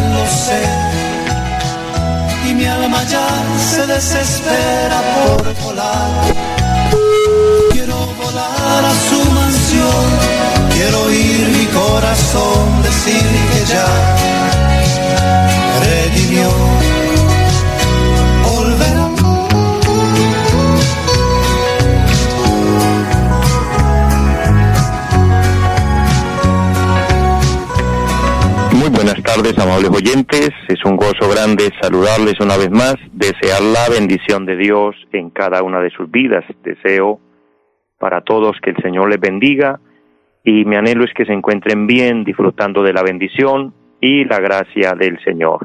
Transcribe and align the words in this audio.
lo 0.00 0.26
sé 0.26 0.62
y 2.48 2.54
mi 2.54 2.66
alma 2.66 3.02
ya 3.04 3.26
se 3.58 3.86
desespera 3.86 5.00
por 5.14 5.54
volar. 5.62 6.10
Quiero 7.72 7.96
volar 8.22 8.84
a 8.84 8.94
su 9.08 9.30
mansión, 9.30 10.04
quiero 10.74 11.02
oír 11.04 11.48
mi 11.56 11.66
corazón 11.66 12.82
decir 12.82 13.26
que 13.52 13.72
ya 13.72 13.86
amables 29.52 29.90
oyentes. 29.90 30.50
Es 30.68 30.82
un 30.86 30.96
gozo 30.96 31.28
grande 31.30 31.70
saludarles 31.80 32.40
una 32.40 32.56
vez 32.56 32.70
más, 32.70 32.96
desear 33.12 33.60
la 33.60 33.88
bendición 33.90 34.46
de 34.46 34.56
Dios 34.56 34.96
en 35.12 35.28
cada 35.28 35.62
una 35.62 35.80
de 35.80 35.90
sus 35.90 36.10
vidas. 36.10 36.44
Deseo 36.62 37.20
para 37.98 38.22
todos 38.22 38.56
que 38.62 38.70
el 38.70 38.76
Señor 38.82 39.10
les 39.10 39.20
bendiga 39.20 39.80
y 40.42 40.64
mi 40.64 40.76
anhelo 40.76 41.04
es 41.04 41.12
que 41.12 41.26
se 41.26 41.32
encuentren 41.34 41.86
bien 41.86 42.24
disfrutando 42.24 42.82
de 42.82 42.94
la 42.94 43.02
bendición 43.02 43.74
y 44.00 44.24
la 44.24 44.40
gracia 44.40 44.94
del 44.94 45.22
Señor. 45.22 45.60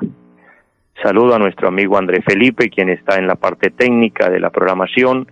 Saludo 1.02 1.36
a 1.36 1.40
nuestro 1.40 1.70
amigo 1.70 1.98
André 1.98 2.22
Felipe, 2.22 2.70
quien 2.70 2.90
está 2.90 3.18
en 3.18 3.28
la 3.28 3.36
parte 3.36 3.72
técnica 3.72 4.30
de 4.30 4.42
la 4.42 4.50
programación, 4.50 5.32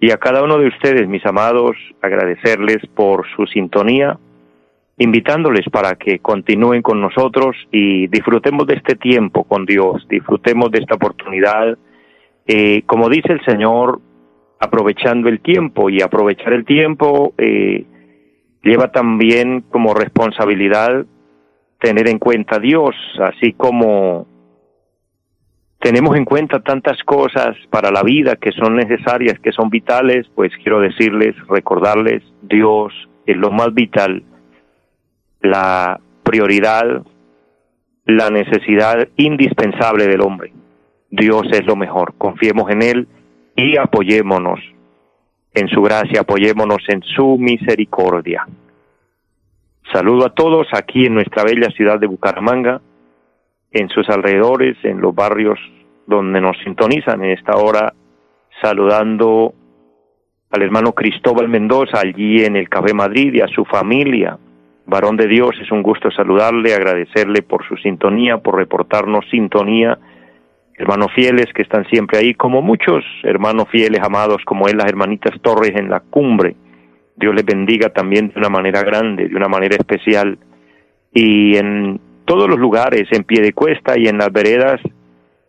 y 0.00 0.10
a 0.10 0.16
cada 0.16 0.42
uno 0.42 0.58
de 0.58 0.68
ustedes, 0.68 1.06
mis 1.06 1.24
amados, 1.26 1.76
agradecerles 2.00 2.78
por 2.94 3.26
su 3.36 3.46
sintonía 3.46 4.18
invitándoles 5.02 5.68
para 5.70 5.96
que 5.96 6.18
continúen 6.20 6.82
con 6.82 7.00
nosotros 7.00 7.56
y 7.70 8.06
disfrutemos 8.08 8.66
de 8.66 8.74
este 8.74 8.94
tiempo 8.94 9.44
con 9.44 9.66
Dios, 9.66 10.06
disfrutemos 10.08 10.70
de 10.70 10.78
esta 10.78 10.94
oportunidad, 10.94 11.76
eh, 12.46 12.82
como 12.86 13.08
dice 13.08 13.32
el 13.32 13.44
Señor, 13.44 14.00
aprovechando 14.60 15.28
el 15.28 15.40
tiempo 15.40 15.90
y 15.90 16.02
aprovechar 16.02 16.52
el 16.52 16.64
tiempo 16.64 17.34
eh, 17.36 17.84
lleva 18.62 18.92
también 18.92 19.62
como 19.70 19.92
responsabilidad 19.94 21.04
tener 21.80 22.08
en 22.08 22.18
cuenta 22.18 22.56
a 22.56 22.60
Dios, 22.60 22.94
así 23.20 23.54
como 23.54 24.28
tenemos 25.80 26.16
en 26.16 26.24
cuenta 26.24 26.60
tantas 26.60 27.02
cosas 27.02 27.56
para 27.70 27.90
la 27.90 28.04
vida 28.04 28.36
que 28.36 28.52
son 28.52 28.76
necesarias, 28.76 29.40
que 29.40 29.50
son 29.50 29.68
vitales, 29.68 30.28
pues 30.36 30.52
quiero 30.62 30.78
decirles, 30.78 31.34
recordarles, 31.48 32.22
Dios 32.42 32.92
es 33.26 33.36
lo 33.36 33.50
más 33.50 33.74
vital 33.74 34.22
la 35.42 36.00
prioridad, 36.22 37.02
la 38.04 38.30
necesidad 38.30 39.08
indispensable 39.16 40.06
del 40.06 40.20
hombre. 40.20 40.52
Dios 41.10 41.42
es 41.52 41.66
lo 41.66 41.76
mejor, 41.76 42.14
confiemos 42.16 42.70
en 42.70 42.82
Él 42.82 43.08
y 43.56 43.76
apoyémonos 43.76 44.60
en 45.54 45.68
su 45.68 45.82
gracia, 45.82 46.20
apoyémonos 46.20 46.82
en 46.88 47.02
su 47.02 47.36
misericordia. 47.38 48.46
Saludo 49.92 50.26
a 50.26 50.34
todos 50.34 50.68
aquí 50.72 51.04
en 51.04 51.14
nuestra 51.14 51.44
bella 51.44 51.70
ciudad 51.72 52.00
de 52.00 52.06
Bucaramanga, 52.06 52.80
en 53.72 53.88
sus 53.88 54.08
alrededores, 54.08 54.76
en 54.84 55.00
los 55.00 55.14
barrios 55.14 55.58
donde 56.06 56.40
nos 56.40 56.56
sintonizan 56.64 57.22
en 57.22 57.32
esta 57.32 57.56
hora, 57.56 57.92
saludando 58.62 59.54
al 60.50 60.62
hermano 60.62 60.92
Cristóbal 60.92 61.48
Mendoza 61.48 62.00
allí 62.00 62.44
en 62.44 62.56
el 62.56 62.68
Café 62.68 62.94
Madrid 62.94 63.34
y 63.34 63.40
a 63.40 63.48
su 63.48 63.64
familia, 63.64 64.38
varón 64.86 65.16
de 65.16 65.26
Dios, 65.26 65.50
es 65.60 65.70
un 65.70 65.82
gusto 65.82 66.10
saludarle, 66.10 66.74
agradecerle 66.74 67.42
por 67.42 67.66
su 67.66 67.76
sintonía, 67.76 68.38
por 68.38 68.56
reportarnos 68.56 69.24
sintonía, 69.30 69.98
hermanos 70.76 71.12
fieles 71.14 71.46
que 71.54 71.62
están 71.62 71.84
siempre 71.86 72.18
ahí, 72.18 72.34
como 72.34 72.62
muchos 72.62 73.04
hermanos 73.22 73.68
fieles 73.70 74.00
amados, 74.02 74.42
como 74.44 74.68
él, 74.68 74.78
las 74.78 74.88
hermanitas 74.88 75.40
Torres 75.40 75.72
en 75.76 75.88
la 75.88 76.00
cumbre. 76.00 76.56
Dios 77.16 77.34
les 77.34 77.44
bendiga 77.44 77.90
también 77.90 78.28
de 78.28 78.38
una 78.38 78.48
manera 78.48 78.82
grande, 78.82 79.28
de 79.28 79.36
una 79.36 79.48
manera 79.48 79.76
especial. 79.76 80.38
Y 81.12 81.56
en 81.56 82.00
todos 82.24 82.48
los 82.48 82.58
lugares, 82.58 83.06
en 83.12 83.24
pie 83.24 83.42
de 83.42 83.52
cuesta 83.52 83.98
y 83.98 84.08
en 84.08 84.18
las 84.18 84.32
veredas, 84.32 84.80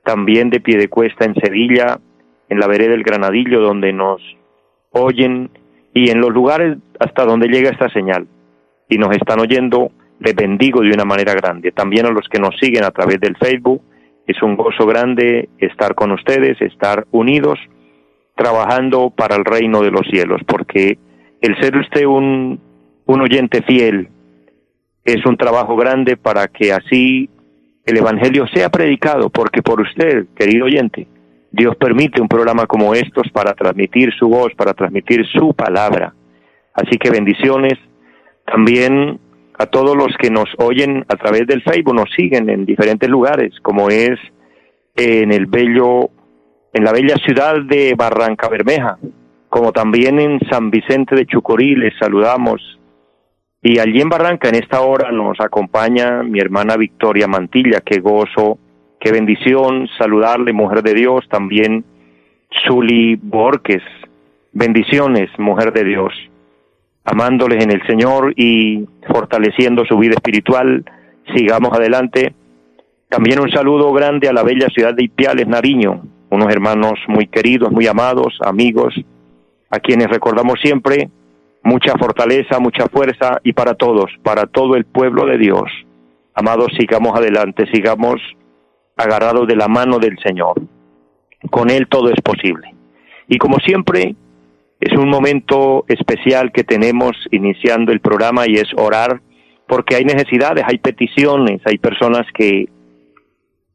también 0.04 0.50
de 0.50 0.60
pie 0.60 0.78
de 0.78 0.90
cuesta 0.90 1.26
en 1.26 1.36
Sevilla, 1.36 2.00
en 2.50 2.60
la 2.60 2.68
vereda 2.68 2.92
del 2.92 3.04
Granadillo, 3.04 3.62
donde 3.62 3.94
nos 3.94 4.22
oyen, 4.92 5.50
y 5.94 6.10
en 6.10 6.20
los 6.20 6.32
lugares 6.32 6.78
hasta 7.00 7.26
donde 7.26 7.48
llega 7.48 7.70
esta 7.70 7.90
señal 7.90 8.28
y 8.90 8.98
nos 8.98 9.16
están 9.16 9.40
oyendo, 9.40 9.92
les 10.20 10.36
bendigo 10.36 10.82
de 10.82 10.92
una 10.92 11.06
manera 11.06 11.34
grande. 11.34 11.72
También 11.72 12.06
a 12.06 12.12
los 12.12 12.28
que 12.30 12.40
nos 12.40 12.56
siguen 12.60 12.84
a 12.84 12.92
través 12.92 13.20
del 13.20 13.36
Facebook, 13.38 13.82
es 14.28 14.42
un 14.42 14.56
gozo 14.56 14.86
grande 14.86 15.50
estar 15.58 15.96
con 15.96 16.12
ustedes, 16.12 16.62
estar 16.62 17.06
unidos, 17.12 17.60
trabajando 18.36 19.10
para 19.10 19.36
el 19.36 19.46
reino 19.46 19.82
de 19.82 19.92
los 19.92 20.08
cielos, 20.10 20.42
porque 20.48 20.98
el 21.42 21.60
ser 21.60 21.78
usted 21.78 22.06
un, 22.06 22.60
un 23.06 23.22
oyente 23.22 23.62
fiel 23.64 24.08
es 25.04 25.26
un 25.26 25.38
trabajo 25.38 25.76
grande 25.76 26.18
para 26.18 26.48
que 26.48 26.72
así 26.72 27.30
el 27.86 27.98
Evangelio 27.98 28.48
sea 28.48 28.70
predicado, 28.70 29.30
porque 29.30 29.62
por 29.62 29.82
usted, 29.82 30.28
querido 30.36 30.66
oyente, 30.66 31.08
Dios 31.52 31.76
permite 31.76 32.22
un 32.22 32.28
programa 32.28 32.66
como 32.66 32.96
estos 32.96 33.30
para 33.32 33.54
transmitir 33.54 34.12
su 34.18 34.28
voz, 34.30 34.54
para 34.56 34.74
transmitir 34.74 35.26
su 35.28 35.54
palabra. 35.54 36.14
Así 36.74 36.98
que 36.98 37.12
bendiciones, 37.12 37.74
también 38.46 39.20
a 39.58 39.66
todos 39.66 39.96
los 39.96 40.16
que 40.18 40.30
nos 40.30 40.50
oyen 40.58 41.06
a 41.08 41.16
través 41.16 41.48
del 41.48 41.62
Facebook, 41.62 41.96
nos 41.96 42.10
siguen 42.16 42.50
en 42.50 42.66
diferentes 42.66 43.10
lugares, 43.10 43.54
como 43.62 43.90
es 43.90 44.20
en 44.96 45.32
el 45.32 45.46
bello, 45.46 46.10
en 46.74 46.84
la 46.84 46.92
bella 46.92 47.16
ciudad 47.24 47.62
de 47.62 47.94
Barranca 47.96 48.50
Bermeja, 48.50 48.98
como 49.50 49.72
también 49.72 50.20
en 50.20 50.40
San 50.50 50.72
Vicente 50.72 51.16
de 51.16 51.26
Chucorí, 51.26 51.76
les 51.76 51.98
saludamos. 51.98 52.80
Y 53.62 53.80
allí 53.80 54.02
en 54.02 54.10
Barranca, 54.10 54.50
en 54.50 54.56
esta 54.56 54.82
hora, 54.82 55.12
nos 55.12 55.40
acompaña 55.40 56.24
mi 56.24 56.40
hermana 56.40 56.76
Victoria 56.76 57.28
Mantilla, 57.28 57.82
qué 57.82 58.00
gozo, 58.00 58.58
qué 59.00 59.12
bendición 59.12 59.88
saludarle, 59.98 60.52
mujer 60.52 60.82
de 60.82 60.94
Dios, 60.94 61.28
también 61.30 61.86
Zuli 62.68 63.16
Borges, 63.16 63.84
bendiciones, 64.52 65.30
mujer 65.38 65.72
de 65.72 65.84
Dios 65.84 66.14
amándoles 67.04 67.64
en 67.64 67.72
el 67.72 67.86
Señor 67.88 68.34
y 68.36 68.86
fortaleciendo 69.08 69.86
su 69.86 69.98
vida 69.98 70.14
espiritual. 70.16 70.84
Sigamos 71.36 71.74
adelante. 71.74 72.34
También 73.10 73.40
un 73.40 73.52
saludo 73.52 73.92
grande 73.94 74.28
a 74.28 74.34
la 74.34 74.44
bella 74.44 74.68
ciudad 74.74 74.94
de 74.94 75.04
Ipiales, 75.04 75.48
Nariño, 75.48 76.02
unos 76.30 76.52
hermanos 76.52 77.00
muy 77.08 77.28
queridos, 77.28 77.72
muy 77.72 77.86
amados, 77.88 78.40
amigos, 78.44 78.96
a 79.70 79.80
quienes 79.80 80.08
recordamos 80.08 80.60
siempre 80.62 81.10
mucha 81.64 81.94
fortaleza, 81.98 82.60
mucha 82.60 82.88
fuerza 82.88 83.40
y 83.44 83.54
para 83.54 83.74
todos, 83.76 84.12
para 84.22 84.46
todo 84.46 84.76
el 84.76 84.86
pueblo 84.86 85.26
de 85.26 85.38
Dios. 85.38 85.64
Amados, 86.36 86.72
sigamos 86.78 87.18
adelante, 87.18 87.66
sigamos 87.72 88.20
agarrados 88.98 89.48
de 89.48 89.56
la 89.56 89.68
mano 89.68 90.00
del 90.00 90.18
Señor. 90.20 90.62
Con 91.50 91.70
Él 91.70 91.88
todo 91.88 92.10
es 92.10 92.20
posible. 92.22 92.74
Y 93.28 93.38
como 93.38 93.58
siempre, 93.60 94.16
es 94.84 94.98
un 94.98 95.10
momento 95.10 95.86
especial 95.88 96.52
que 96.52 96.66
tenemos 96.66 97.12
iniciando 97.32 97.94
el 97.94 98.02
programa 98.02 98.46
y 98.48 98.56
es 98.56 98.68
orar 98.76 99.22
porque 99.66 99.96
hay 99.96 100.04
necesidades, 100.04 100.66
hay 100.68 100.78
peticiones, 100.78 101.62
hay 101.66 101.78
personas 101.78 102.26
que 102.34 102.68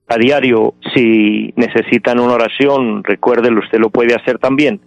a 0.06 0.16
diario 0.16 0.74
si 0.94 1.52
necesitan 1.56 2.20
una 2.20 2.34
oración, 2.34 3.04
recuérdelo, 3.04 3.60
usted 3.60 3.78
lo 3.78 3.88
puede 3.88 4.14
hacer 4.14 4.38
también. 4.38 4.80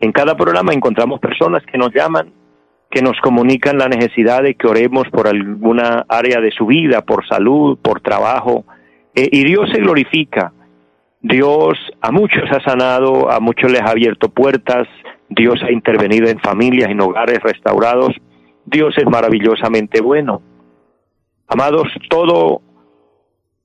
En 0.00 0.12
cada 0.12 0.36
programa 0.36 0.74
encontramos 0.74 1.18
personas 1.18 1.62
que 1.64 1.78
nos 1.78 1.92
llaman, 1.94 2.32
que 2.90 3.00
nos 3.00 3.18
comunican 3.20 3.78
la 3.78 3.88
necesidad 3.88 4.42
de 4.42 4.54
que 4.54 4.66
oremos 4.66 5.08
por 5.10 5.28
alguna 5.28 6.04
área 6.08 6.40
de 6.40 6.50
su 6.50 6.66
vida, 6.66 7.02
por 7.02 7.26
salud, 7.26 7.78
por 7.80 8.00
trabajo, 8.00 8.64
eh, 9.14 9.28
y 9.32 9.44
Dios 9.44 9.70
se 9.72 9.80
glorifica 9.80 10.52
Dios 11.20 11.78
a 12.00 12.12
muchos 12.12 12.44
ha 12.50 12.60
sanado, 12.60 13.30
a 13.30 13.40
muchos 13.40 13.70
les 13.72 13.82
ha 13.82 13.90
abierto 13.90 14.28
puertas, 14.28 14.86
Dios 15.28 15.60
ha 15.62 15.72
intervenido 15.72 16.28
en 16.28 16.38
familias, 16.38 16.90
en 16.90 17.00
hogares 17.00 17.40
restaurados, 17.42 18.14
Dios 18.64 18.94
es 18.96 19.06
maravillosamente 19.06 20.00
bueno. 20.00 20.42
Amados, 21.48 21.88
todo 22.08 22.60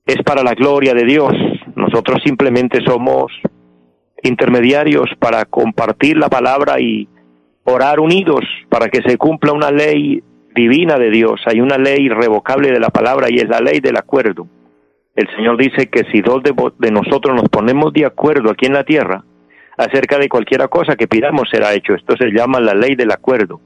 es 0.06 0.16
para 0.24 0.42
la 0.42 0.54
gloria 0.54 0.94
de 0.94 1.04
Dios. 1.04 1.32
Nosotros 1.76 2.22
simplemente 2.24 2.80
somos 2.84 3.32
intermediarios 4.22 5.10
para 5.18 5.44
compartir 5.44 6.16
la 6.16 6.28
palabra 6.28 6.80
y 6.80 7.08
orar 7.64 8.00
unidos 8.00 8.44
para 8.68 8.88
que 8.88 9.02
se 9.02 9.16
cumpla 9.16 9.52
una 9.52 9.70
ley 9.70 10.22
divina 10.54 10.98
de 10.98 11.10
Dios. 11.10 11.40
Hay 11.46 11.60
una 11.60 11.78
ley 11.78 12.06
irrevocable 12.06 12.70
de 12.70 12.80
la 12.80 12.88
palabra 12.88 13.28
y 13.30 13.36
es 13.36 13.48
la 13.48 13.60
ley 13.60 13.80
del 13.80 13.96
acuerdo. 13.96 14.46
El 15.16 15.28
Señor 15.36 15.56
dice 15.56 15.88
que 15.88 16.04
si 16.10 16.20
dos 16.20 16.42
de, 16.42 16.54
de 16.78 16.90
nosotros 16.90 17.34
nos 17.36 17.48
ponemos 17.48 17.92
de 17.92 18.06
acuerdo 18.06 18.50
aquí 18.50 18.66
en 18.66 18.74
la 18.74 18.84
tierra 18.84 19.24
acerca 19.76 20.18
de 20.18 20.28
cualquiera 20.28 20.68
cosa 20.68 20.96
que 20.96 21.08
pidamos 21.08 21.48
será 21.50 21.72
hecho. 21.72 21.94
Esto 21.94 22.16
se 22.16 22.30
llama 22.30 22.60
la 22.60 22.74
ley 22.74 22.94
del 22.94 23.12
acuerdo. 23.12 23.60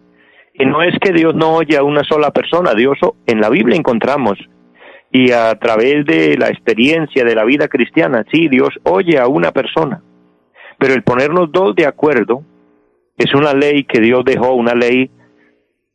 Y 0.55 0.67
no 0.67 0.83
es 0.83 0.95
que 1.01 1.13
Dios 1.13 1.35
no 1.35 1.55
oye 1.55 1.77
a 1.77 1.85
una 1.85 2.03
sola 2.05 2.31
persona, 2.31 2.75
Dios 2.75 2.99
en 3.27 3.41
la 3.41 3.49
Biblia 3.49 3.77
encontramos 3.77 4.39
y 5.11 5.31
a 5.33 5.55
través 5.59 6.05
de 6.05 6.37
la 6.37 6.49
experiencia 6.49 7.25
de 7.25 7.35
la 7.35 7.45
vida 7.45 7.69
cristiana, 7.69 8.25
sí, 8.31 8.49
Dios 8.49 8.69
oye 8.85 9.19
a 9.19 9.27
una 9.27 9.53
persona, 9.53 10.03
pero 10.79 10.95
el 10.95 11.03
ponernos 11.03 11.51
dos 11.51 11.75
de 11.75 11.87
acuerdo 11.87 12.43
es 13.17 13.35
una 13.35 13.55
ley 13.55 13.85
que 13.85 14.01
Dios 14.01 14.25
dejó, 14.25 14.53
una 14.53 14.75
ley 14.75 15.11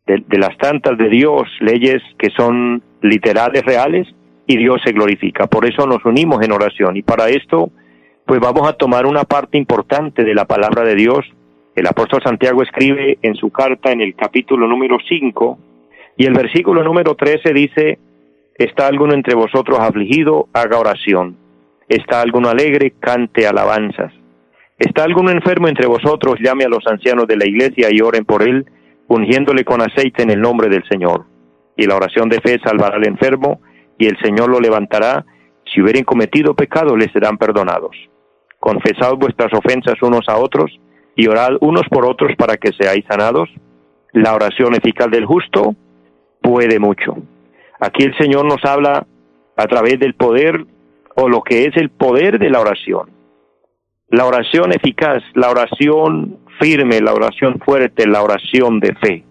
de, 0.06 0.24
las 0.38 0.58
tantas 0.58 0.98
de 0.98 1.10
Dios, 1.10 1.44
leyes 1.62 2.02
que 2.18 2.30
son 2.36 2.82
literales, 3.02 3.64
reales, 3.64 4.08
y 4.48 4.58
Dios 4.58 4.82
se 4.84 4.92
glorifica. 4.92 5.48
Por 5.48 5.66
eso 5.66 5.86
nos 5.86 6.04
unimos 6.06 6.44
en 6.44 6.52
oración 6.52 6.98
y 6.98 7.02
para 7.02 7.30
esto, 7.30 7.72
pues 8.26 8.40
vamos 8.40 8.68
a 8.68 8.74
tomar 8.74 9.06
una 9.06 9.24
parte 9.24 9.58
importante 9.58 10.24
de 10.24 10.34
la 10.34 10.46
palabra 10.46 10.84
de 10.84 10.96
Dios. 10.96 11.26
El 11.76 11.88
apóstol 11.88 12.22
Santiago 12.24 12.62
escribe 12.62 13.18
en 13.22 13.36
su 13.36 13.50
carta 13.50 13.92
en 13.92 14.02
el 14.02 14.16
capítulo 14.16 14.68
número 14.68 14.98
5 15.08 15.58
y 16.18 16.26
el 16.26 16.34
versículo 16.34 16.84
número 16.84 17.16
13 17.16 17.54
dice, 17.54 18.00
¿Está 18.56 18.86
alguno 18.88 19.14
entre 19.14 19.34
vosotros 19.34 19.80
afligido? 19.80 20.48
Haga 20.54 20.78
oración. 20.78 21.38
¿Está 21.90 22.22
alguno 22.22 22.50
alegre? 22.50 22.94
Cante 23.00 23.48
alabanzas. 23.48 24.14
¿Está 24.78 25.04
alguno 25.04 25.32
enfermo 25.32 25.68
entre 25.68 25.88
vosotros? 25.88 26.36
Llame 26.40 26.66
a 26.66 26.70
los 26.70 26.86
ancianos 26.86 27.28
de 27.28 27.38
la 27.38 27.48
iglesia 27.48 27.88
y 27.92 28.02
oren 28.02 28.26
por 28.26 28.44
él, 28.44 28.66
ungiéndole 29.08 29.64
con 29.64 29.82
aceite 29.82 30.24
en 30.24 30.30
el 30.30 30.42
nombre 30.42 30.70
del 30.70 30.84
Señor. 30.88 31.26
Y 31.76 31.86
la 31.86 31.96
oración 31.96 32.30
de 32.30 32.42
fe 32.42 32.60
salvará 32.64 32.98
al 32.98 33.08
enfermo, 33.08 33.62
y 33.98 34.08
el 34.08 34.18
Señor 34.22 34.50
lo 34.50 34.60
levantará. 34.60 35.26
Si 35.66 35.82
hubieren 35.82 36.04
cometido 36.04 36.54
pecado, 36.54 36.96
les 36.96 37.12
serán 37.12 37.38
perdonados. 37.38 37.96
Confesad 38.60 39.14
vuestras 39.16 39.54
ofensas 39.54 40.02
unos 40.02 40.28
a 40.28 40.38
otros, 40.38 40.72
y 41.16 41.28
orad 41.28 41.58
unos 41.62 41.84
por 41.90 42.06
otros 42.06 42.36
para 42.38 42.58
que 42.58 42.72
seáis 42.74 43.06
sanados. 43.08 43.50
La 44.12 44.34
oración 44.34 44.76
eficaz 44.76 45.10
del 45.10 45.26
justo 45.26 45.76
puede 46.42 46.80
mucho. 46.80 47.18
Aquí 47.80 48.04
el 48.04 48.18
Señor 48.18 48.46
nos 48.46 48.64
habla 48.64 49.06
a 49.56 49.68
través 49.68 50.00
del 50.00 50.16
poder 50.16 50.66
o 51.16 51.30
lo 51.30 51.42
que 51.42 51.66
es 51.66 51.78
el 51.78 51.90
poder 51.90 52.40
de 52.40 52.50
la 52.50 52.60
oración. 52.60 53.12
La 54.10 54.26
oración 54.26 54.72
eficaz, 54.72 55.24
la 55.34 55.50
oración 55.50 56.40
firme, 56.60 57.02
la 57.02 57.14
oración 57.14 57.60
fuerte, 57.60 58.08
la 58.08 58.22
oración 58.22 58.80
de 58.80 58.96
fe. 58.96 59.26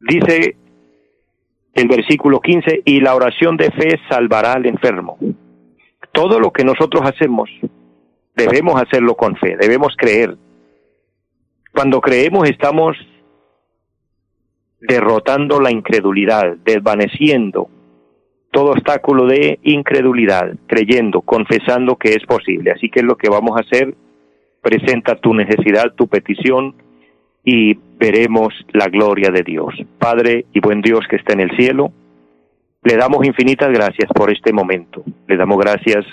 Dice 0.00 0.56
el 1.74 1.88
versículo 1.88 2.40
15, 2.40 2.82
y 2.84 3.00
la 3.00 3.14
oración 3.14 3.56
de 3.56 3.70
fe 3.70 3.98
salvará 4.08 4.52
al 4.52 4.66
enfermo. 4.66 5.18
Todo 6.12 6.38
lo 6.38 6.52
que 6.52 6.64
nosotros 6.64 7.02
hacemos, 7.04 7.50
debemos 8.36 8.80
hacerlo 8.80 9.16
con 9.16 9.36
fe, 9.36 9.56
debemos 9.56 9.94
creer. 9.96 10.36
Cuando 11.72 12.00
creemos 12.00 12.48
estamos 12.48 12.96
derrotando 14.80 15.60
la 15.60 15.72
incredulidad, 15.72 16.56
desvaneciendo 16.64 17.68
todo 18.54 18.70
obstáculo 18.70 19.26
de 19.26 19.58
incredulidad, 19.64 20.54
creyendo, 20.68 21.22
confesando 21.22 21.96
que 21.96 22.10
es 22.10 22.24
posible. 22.24 22.70
Así 22.70 22.88
que 22.88 23.02
lo 23.02 23.16
que 23.16 23.28
vamos 23.28 23.56
a 23.56 23.60
hacer. 23.60 23.94
Presenta 24.62 25.16
tu 25.16 25.34
necesidad, 25.34 25.92
tu 25.94 26.06
petición 26.06 26.74
y 27.44 27.74
veremos 28.04 28.52
la 28.74 28.88
gloria 28.88 29.30
de 29.30 29.42
Dios. 29.42 29.74
Padre 29.98 30.44
y 30.52 30.60
buen 30.60 30.82
Dios 30.82 31.06
que 31.08 31.16
está 31.16 31.32
en 31.32 31.40
el 31.40 31.56
cielo, 31.56 31.90
le 32.82 32.96
damos 32.96 33.24
infinitas 33.24 33.70
gracias 33.72 34.10
por 34.14 34.30
este 34.30 34.52
momento. 34.52 35.02
Le 35.26 35.38
damos 35.38 35.56
gracias 35.56 36.04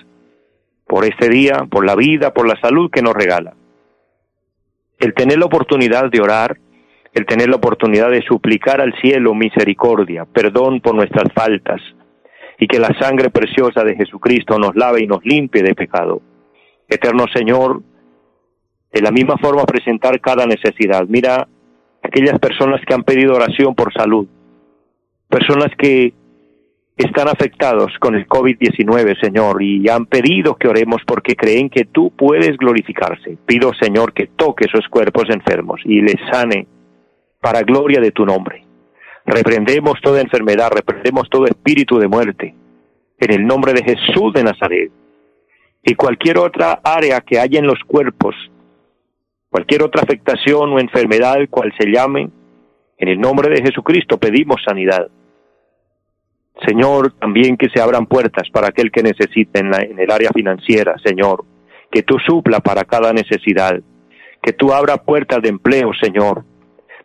por 0.88 1.04
este 1.04 1.28
día, 1.28 1.68
por 1.70 1.86
la 1.86 1.96
vida, 1.98 2.34
por 2.34 2.48
la 2.48 2.58
salud 2.62 2.90
que 2.90 3.02
nos 3.02 3.14
regala. 3.14 3.56
El 5.00 5.14
tener 5.14 5.38
la 5.38 5.48
oportunidad 5.48 6.10
de 6.10 6.22
orar, 6.22 6.58
el 7.14 7.26
tener 7.26 7.50
la 7.50 7.58
oportunidad 7.58 8.10
de 8.10 8.22
suplicar 8.22 8.80
al 8.80 8.94
cielo 9.02 9.36
misericordia, 9.36 10.24
perdón 10.24 10.80
por 10.80 10.96
nuestras 10.96 11.34
faltas, 11.34 11.82
y 12.58 12.68
que 12.68 12.80
la 12.80 12.98
sangre 13.02 13.32
preciosa 13.32 13.84
de 13.84 13.98
Jesucristo 13.98 14.58
nos 14.58 14.78
lave 14.78 15.04
y 15.04 15.08
nos 15.08 15.26
limpie 15.26 15.62
de 15.62 15.76
pecado. 15.76 16.22
Eterno 16.88 17.26
Señor, 17.34 17.82
de 18.94 19.02
la 19.02 19.12
misma 19.12 19.38
forma 19.38 19.66
presentar 19.66 20.22
cada 20.22 20.46
necesidad. 20.46 21.06
Mira 21.10 21.50
aquellas 22.04 22.40
personas 22.40 22.82
que 22.86 22.94
han 22.94 23.04
pedido 23.04 23.36
oración 23.36 23.76
por 23.76 23.94
salud, 23.94 24.28
personas 25.30 25.70
que 25.78 26.14
están 26.98 27.28
afectados 27.28 27.92
con 28.00 28.16
el 28.16 28.28
COVID-19, 28.28 29.20
Señor, 29.20 29.62
y 29.64 29.90
han 29.90 30.06
pedido 30.06 30.56
que 30.56 30.68
oremos 30.68 31.02
porque 31.06 31.36
creen 31.36 31.70
que 31.70 31.86
tú 31.86 32.12
puedes 32.16 32.58
glorificarse. 32.58 33.38
Pido, 33.46 33.72
Señor, 33.80 34.14
que 34.14 34.28
toque 34.28 34.66
esos 34.68 34.88
cuerpos 34.88 35.24
enfermos 35.30 35.82
y 35.86 36.02
les 36.02 36.18
sane 36.32 36.68
para 37.40 37.64
gloria 37.64 38.00
de 38.00 38.12
tu 38.12 38.26
nombre. 38.26 38.66
Reprendemos 39.26 40.00
toda 40.02 40.22
enfermedad, 40.22 40.70
reprendemos 40.72 41.30
todo 41.30 41.46
espíritu 41.46 41.98
de 41.98 42.08
muerte, 42.08 42.56
en 43.20 43.34
el 43.34 43.46
nombre 43.46 43.74
de 43.74 43.84
Jesús 43.84 44.34
de 44.34 44.44
Nazaret. 44.44 44.92
Y 45.84 45.96
cualquier 45.96 46.38
otra 46.38 46.80
área 46.84 47.22
que 47.22 47.40
haya 47.40 47.60
en 47.60 47.66
los 47.66 47.80
cuerpos, 47.88 48.36
cualquier 49.52 49.84
otra 49.84 50.02
afectación 50.02 50.74
o 50.74 50.80
enfermedad, 50.80 51.38
cual 51.50 51.72
se 51.78 51.92
llame, 51.92 52.30
en 52.98 53.08
el 53.08 53.20
nombre 53.20 53.50
de 53.50 53.62
Jesucristo 53.62 54.18
pedimos 54.18 54.64
sanidad. 54.66 55.08
Señor, 56.66 57.14
también 57.20 57.58
que 57.58 57.70
se 57.70 57.80
abran 57.80 58.08
puertas 58.08 58.50
para 58.50 58.70
aquel 58.70 58.92
que 58.92 59.04
necesite 59.04 59.60
en, 59.60 59.74
en 59.74 60.00
el 60.00 60.10
área 60.10 60.32
financiera, 60.34 60.96
Señor, 61.06 61.46
que 61.92 62.02
tú 62.02 62.18
supla 62.20 62.60
para 62.60 62.84
cada 62.86 63.14
necesidad, 63.14 63.80
que 64.42 64.54
tú 64.54 64.74
abra 64.74 64.98
puertas 64.98 65.42
de 65.44 65.50
empleo, 65.50 65.92
Señor, 66.02 66.46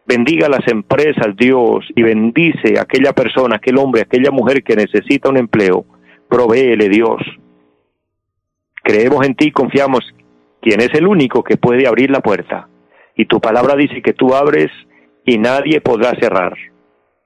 Bendiga 0.06 0.48
las 0.48 0.66
empresas, 0.68 1.34
Dios, 1.36 1.84
y 1.96 2.02
bendice 2.02 2.78
a 2.78 2.82
aquella 2.82 3.12
persona, 3.12 3.56
aquel 3.56 3.76
hombre, 3.76 4.02
aquella 4.02 4.30
mujer 4.30 4.62
que 4.62 4.76
necesita 4.76 5.28
un 5.28 5.36
empleo. 5.36 5.84
Provéele, 6.28 6.88
Dios. 6.88 7.20
Creemos 8.84 9.26
en 9.26 9.34
ti, 9.34 9.50
confiamos, 9.50 10.04
quien 10.66 10.80
es 10.80 10.92
el 10.94 11.06
único 11.06 11.44
que 11.44 11.56
puede 11.56 11.86
abrir 11.86 12.10
la 12.10 12.18
puerta. 12.18 12.68
Y 13.14 13.26
tu 13.26 13.40
palabra 13.40 13.76
dice 13.76 14.02
que 14.02 14.14
tú 14.14 14.34
abres 14.34 14.66
y 15.24 15.38
nadie 15.38 15.80
podrá 15.80 16.10
cerrar. 16.18 16.56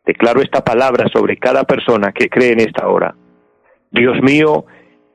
Declaro 0.04 0.42
esta 0.42 0.62
palabra 0.62 1.08
sobre 1.10 1.38
cada 1.38 1.64
persona 1.64 2.12
que 2.12 2.28
cree 2.28 2.52
en 2.52 2.60
esta 2.60 2.86
hora. 2.86 3.14
Dios 3.90 4.20
mío, 4.20 4.66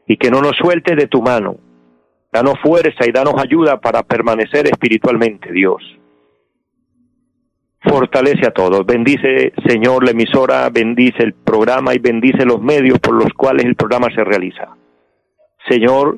y 0.08 0.18
que 0.18 0.32
no 0.32 0.42
nos 0.42 0.58
suelte 0.58 0.96
de 0.96 1.06
tu 1.06 1.22
mano. 1.22 1.58
Danos 2.34 2.56
fuerza 2.64 3.08
y 3.08 3.12
danos 3.12 3.36
ayuda 3.38 3.80
para 3.80 4.02
permanecer 4.02 4.66
espiritualmente, 4.66 5.52
Dios 5.52 5.84
fortalece 7.88 8.48
a 8.48 8.52
todos. 8.52 8.84
Bendice, 8.88 9.54
Señor, 9.68 10.04
la 10.04 10.10
emisora, 10.10 10.68
bendice 10.72 11.22
el 11.22 11.34
programa 11.34 11.94
y 11.94 12.00
bendice 12.00 12.44
los 12.44 12.60
medios 12.60 12.98
por 12.98 13.14
los 13.14 13.32
cuales 13.34 13.66
el 13.66 13.76
programa 13.76 14.08
se 14.16 14.24
realiza. 14.24 14.76
Señor, 15.70 16.18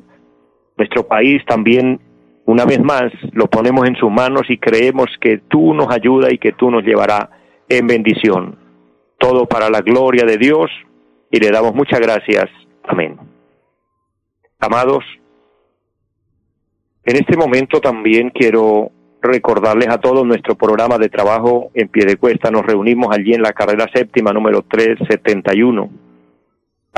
nuestro 0.78 1.06
país 1.06 1.44
también, 1.46 2.00
una 2.46 2.64
vez 2.64 2.80
más, 2.80 3.12
lo 3.32 3.48
ponemos 3.48 3.86
en 3.86 3.96
sus 3.96 4.10
manos 4.10 4.42
y 4.48 4.56
creemos 4.56 5.10
que 5.20 5.38
tú 5.48 5.74
nos 5.74 5.90
ayuda 5.92 6.32
y 6.32 6.38
que 6.38 6.52
tú 6.52 6.70
nos 6.70 6.84
llevará 6.84 7.30
en 7.68 7.86
bendición. 7.86 8.56
Todo 9.18 9.46
para 9.46 9.68
la 9.68 9.82
gloria 9.82 10.24
de 10.24 10.38
Dios 10.38 10.70
y 11.30 11.40
le 11.40 11.50
damos 11.50 11.74
muchas 11.74 12.00
gracias. 12.00 12.48
Amén. 12.84 13.18
Amados, 14.60 15.04
en 17.04 17.16
este 17.16 17.36
momento 17.36 17.80
también 17.80 18.30
quiero 18.30 18.90
recordarles 19.20 19.88
a 19.88 19.98
todos 19.98 20.26
nuestro 20.26 20.54
programa 20.54 20.98
de 20.98 21.08
trabajo 21.08 21.70
en 21.74 21.88
pie 21.88 22.04
de 22.04 22.16
cuesta. 22.16 22.50
Nos 22.50 22.66
reunimos 22.66 23.08
allí 23.14 23.34
en 23.34 23.42
la 23.42 23.52
carrera 23.52 23.86
séptima 23.92 24.32
número 24.32 24.62
371. 24.62 26.07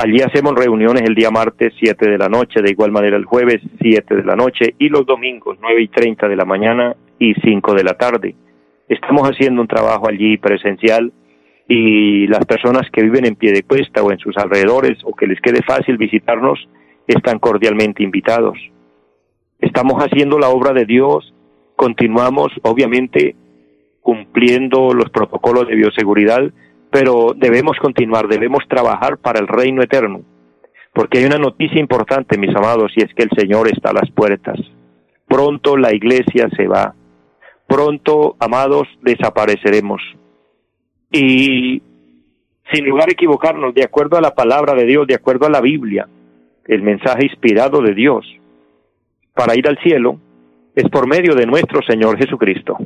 Allí 0.03 0.19
hacemos 0.21 0.55
reuniones 0.55 1.03
el 1.03 1.13
día 1.13 1.29
martes 1.29 1.75
7 1.77 2.09
de 2.09 2.17
la 2.17 2.27
noche, 2.27 2.59
de 2.63 2.71
igual 2.71 2.91
manera 2.91 3.17
el 3.17 3.25
jueves 3.25 3.61
7 3.79 4.15
de 4.15 4.23
la 4.23 4.35
noche 4.35 4.73
y 4.79 4.89
los 4.89 5.05
domingos 5.05 5.59
9 5.61 5.79
y 5.79 5.87
30 5.89 6.27
de 6.27 6.35
la 6.35 6.43
mañana 6.43 6.95
y 7.19 7.35
5 7.35 7.75
de 7.75 7.83
la 7.83 7.93
tarde. 7.93 8.33
Estamos 8.89 9.29
haciendo 9.29 9.61
un 9.61 9.67
trabajo 9.67 10.09
allí 10.09 10.37
presencial 10.37 11.13
y 11.67 12.25
las 12.25 12.43
personas 12.47 12.89
que 12.91 13.03
viven 13.03 13.27
en 13.27 13.35
pie 13.35 13.51
de 13.51 13.61
cuesta 13.61 14.01
o 14.01 14.11
en 14.11 14.17
sus 14.17 14.35
alrededores 14.37 14.97
o 15.03 15.13
que 15.15 15.27
les 15.27 15.39
quede 15.39 15.61
fácil 15.61 15.97
visitarnos 15.97 16.67
están 17.05 17.37
cordialmente 17.37 18.01
invitados. 18.01 18.57
Estamos 19.59 20.01
haciendo 20.03 20.39
la 20.39 20.49
obra 20.49 20.73
de 20.73 20.85
Dios 20.85 21.31
continuamos 21.75 22.51
obviamente 22.63 23.35
cumpliendo 24.01 24.95
los 24.95 25.11
protocolos 25.11 25.67
de 25.67 25.75
bioseguridad, 25.75 26.51
pero 26.91 27.33
debemos 27.35 27.77
continuar, 27.77 28.27
debemos 28.27 28.67
trabajar 28.67 29.17
para 29.17 29.39
el 29.39 29.47
reino 29.47 29.81
eterno, 29.81 30.21
porque 30.93 31.19
hay 31.19 31.25
una 31.25 31.37
noticia 31.37 31.79
importante, 31.79 32.37
mis 32.37 32.55
amados, 32.55 32.91
y 32.95 33.01
es 33.01 33.13
que 33.13 33.23
el 33.23 33.29
Señor 33.35 33.69
está 33.69 33.91
a 33.91 33.93
las 33.93 34.11
puertas. 34.11 34.59
Pronto 35.27 35.77
la 35.77 35.93
iglesia 35.93 36.49
se 36.55 36.67
va, 36.67 36.93
pronto, 37.67 38.35
amados, 38.39 38.87
desapareceremos. 39.01 40.01
Y 41.09 41.81
sin 42.73 42.85
lugar 42.85 43.07
a 43.09 43.13
equivocarnos, 43.13 43.73
de 43.73 43.83
acuerdo 43.83 44.17
a 44.17 44.21
la 44.21 44.35
palabra 44.35 44.73
de 44.73 44.85
Dios, 44.85 45.07
de 45.07 45.15
acuerdo 45.15 45.45
a 45.45 45.49
la 45.49 45.61
Biblia, 45.61 46.07
el 46.65 46.81
mensaje 46.81 47.25
inspirado 47.25 47.81
de 47.81 47.93
Dios 47.93 48.25
para 49.33 49.55
ir 49.55 49.67
al 49.67 49.77
cielo 49.79 50.19
es 50.75 50.89
por 50.89 51.07
medio 51.07 51.35
de 51.35 51.45
nuestro 51.45 51.81
Señor 51.81 52.17
Jesucristo. 52.17 52.77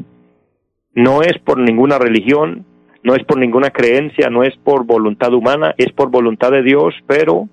No 0.93 1.21
es 1.21 1.37
por 1.39 1.59
ninguna 1.59 1.99
religión, 1.99 2.65
no 3.05 3.13
es 3.13 3.23
por 3.23 3.37
ninguna 3.37 3.69
creencia, 3.69 4.31
no 4.31 4.41
es 4.41 4.57
por 4.57 4.83
voluntad 4.83 5.31
humana, 5.31 5.75
es 5.77 5.91
por 5.93 6.09
voluntad 6.09 6.49
de 6.49 6.63
Dios, 6.63 6.95
pero 7.05 7.47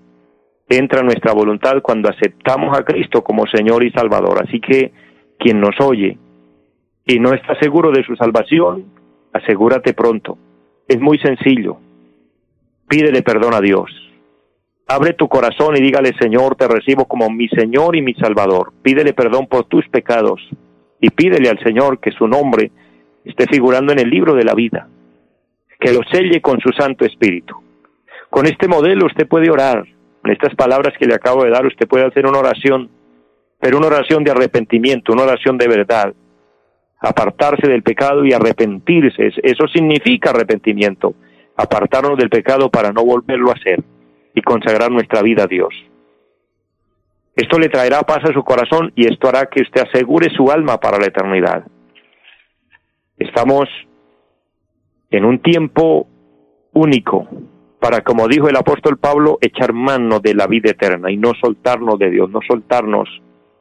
entra 0.66 1.02
nuestra 1.02 1.34
voluntad 1.34 1.82
cuando 1.82 2.08
aceptamos 2.08 2.76
a 2.76 2.86
Cristo 2.86 3.22
como 3.22 3.46
Señor 3.46 3.84
y 3.84 3.90
Salvador. 3.90 4.42
Así 4.42 4.60
que 4.60 4.92
quien 5.38 5.60
nos 5.60 5.78
oye 5.78 6.16
y 7.06 7.18
no 7.20 7.34
está 7.34 7.54
seguro 7.60 7.90
de 7.90 8.02
su 8.02 8.16
salvación, 8.16 8.86
asegúrate 9.34 9.92
pronto. 9.92 10.38
Es 10.88 10.98
muy 10.98 11.18
sencillo. 11.18 11.76
Pídele 12.88 13.20
perdón 13.20 13.52
a 13.52 13.60
Dios. 13.60 13.90
Abre 14.88 15.12
tu 15.12 15.28
corazón 15.28 15.76
y 15.76 15.82
dígale, 15.82 16.12
Señor, 16.18 16.56
te 16.56 16.66
recibo 16.66 17.04
como 17.04 17.28
mi 17.28 17.48
Señor 17.48 17.94
y 17.94 18.00
mi 18.00 18.14
Salvador. 18.14 18.72
Pídele 18.80 19.12
perdón 19.12 19.48
por 19.48 19.64
tus 19.64 19.86
pecados 19.90 20.40
y 20.98 21.10
pídele 21.10 21.50
al 21.50 21.62
Señor 21.62 22.00
que 22.00 22.10
su 22.12 22.26
nombre 22.26 22.70
esté 23.26 23.46
figurando 23.46 23.92
en 23.92 23.98
el 23.98 24.08
libro 24.08 24.34
de 24.34 24.44
la 24.44 24.54
vida 24.54 24.88
que 25.82 25.92
lo 25.92 26.00
selle 26.12 26.40
con 26.40 26.60
su 26.60 26.70
Santo 26.70 27.04
Espíritu. 27.04 27.56
Con 28.30 28.46
este 28.46 28.68
modelo 28.68 29.06
usted 29.06 29.26
puede 29.26 29.50
orar, 29.50 29.84
en 30.24 30.30
estas 30.30 30.54
palabras 30.54 30.94
que 30.96 31.06
le 31.06 31.14
acabo 31.14 31.42
de 31.42 31.50
dar, 31.50 31.66
usted 31.66 31.88
puede 31.88 32.06
hacer 32.06 32.24
una 32.24 32.38
oración, 32.38 32.88
pero 33.58 33.78
una 33.78 33.88
oración 33.88 34.22
de 34.22 34.30
arrepentimiento, 34.30 35.12
una 35.12 35.24
oración 35.24 35.58
de 35.58 35.66
verdad. 35.66 36.14
Apartarse 37.00 37.68
del 37.68 37.82
pecado 37.82 38.24
y 38.24 38.32
arrepentirse, 38.32 39.32
eso 39.42 39.66
significa 39.66 40.30
arrepentimiento, 40.30 41.14
apartarnos 41.56 42.16
del 42.16 42.30
pecado 42.30 42.70
para 42.70 42.92
no 42.92 43.04
volverlo 43.04 43.50
a 43.50 43.54
hacer 43.54 43.82
y 44.36 44.40
consagrar 44.40 44.92
nuestra 44.92 45.20
vida 45.20 45.44
a 45.44 45.48
Dios. 45.48 45.74
Esto 47.34 47.58
le 47.58 47.68
traerá 47.68 48.02
paz 48.02 48.20
a 48.22 48.32
su 48.32 48.44
corazón 48.44 48.92
y 48.94 49.12
esto 49.12 49.28
hará 49.28 49.46
que 49.46 49.62
usted 49.62 49.82
asegure 49.82 50.30
su 50.30 50.48
alma 50.52 50.78
para 50.78 50.98
la 50.98 51.06
eternidad. 51.06 51.64
Estamos 53.18 53.68
en 55.12 55.24
un 55.24 55.38
tiempo 55.40 56.08
único 56.72 57.28
para, 57.78 58.02
como 58.02 58.28
dijo 58.28 58.48
el 58.48 58.56
apóstol 58.56 58.96
Pablo, 58.96 59.38
echar 59.40 59.72
mano 59.72 60.20
de 60.20 60.34
la 60.34 60.46
vida 60.46 60.70
eterna 60.70 61.10
y 61.10 61.16
no 61.16 61.32
soltarnos 61.34 61.98
de 61.98 62.10
Dios, 62.10 62.30
no 62.30 62.40
soltarnos 62.46 63.08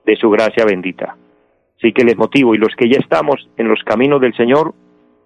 de 0.05 0.15
su 0.15 0.29
gracia 0.29 0.63
bendita. 0.63 1.17
Así 1.77 1.91
que 1.91 2.03
les 2.03 2.15
motivo, 2.15 2.53
y 2.53 2.60
los 2.60 2.75
que 2.77 2.88
ya 2.88 3.00
estamos 3.00 3.50
en 3.58 3.67
los 3.67 3.84
caminos 3.84 4.22
del 4.22 4.36
Señor, 4.36 4.75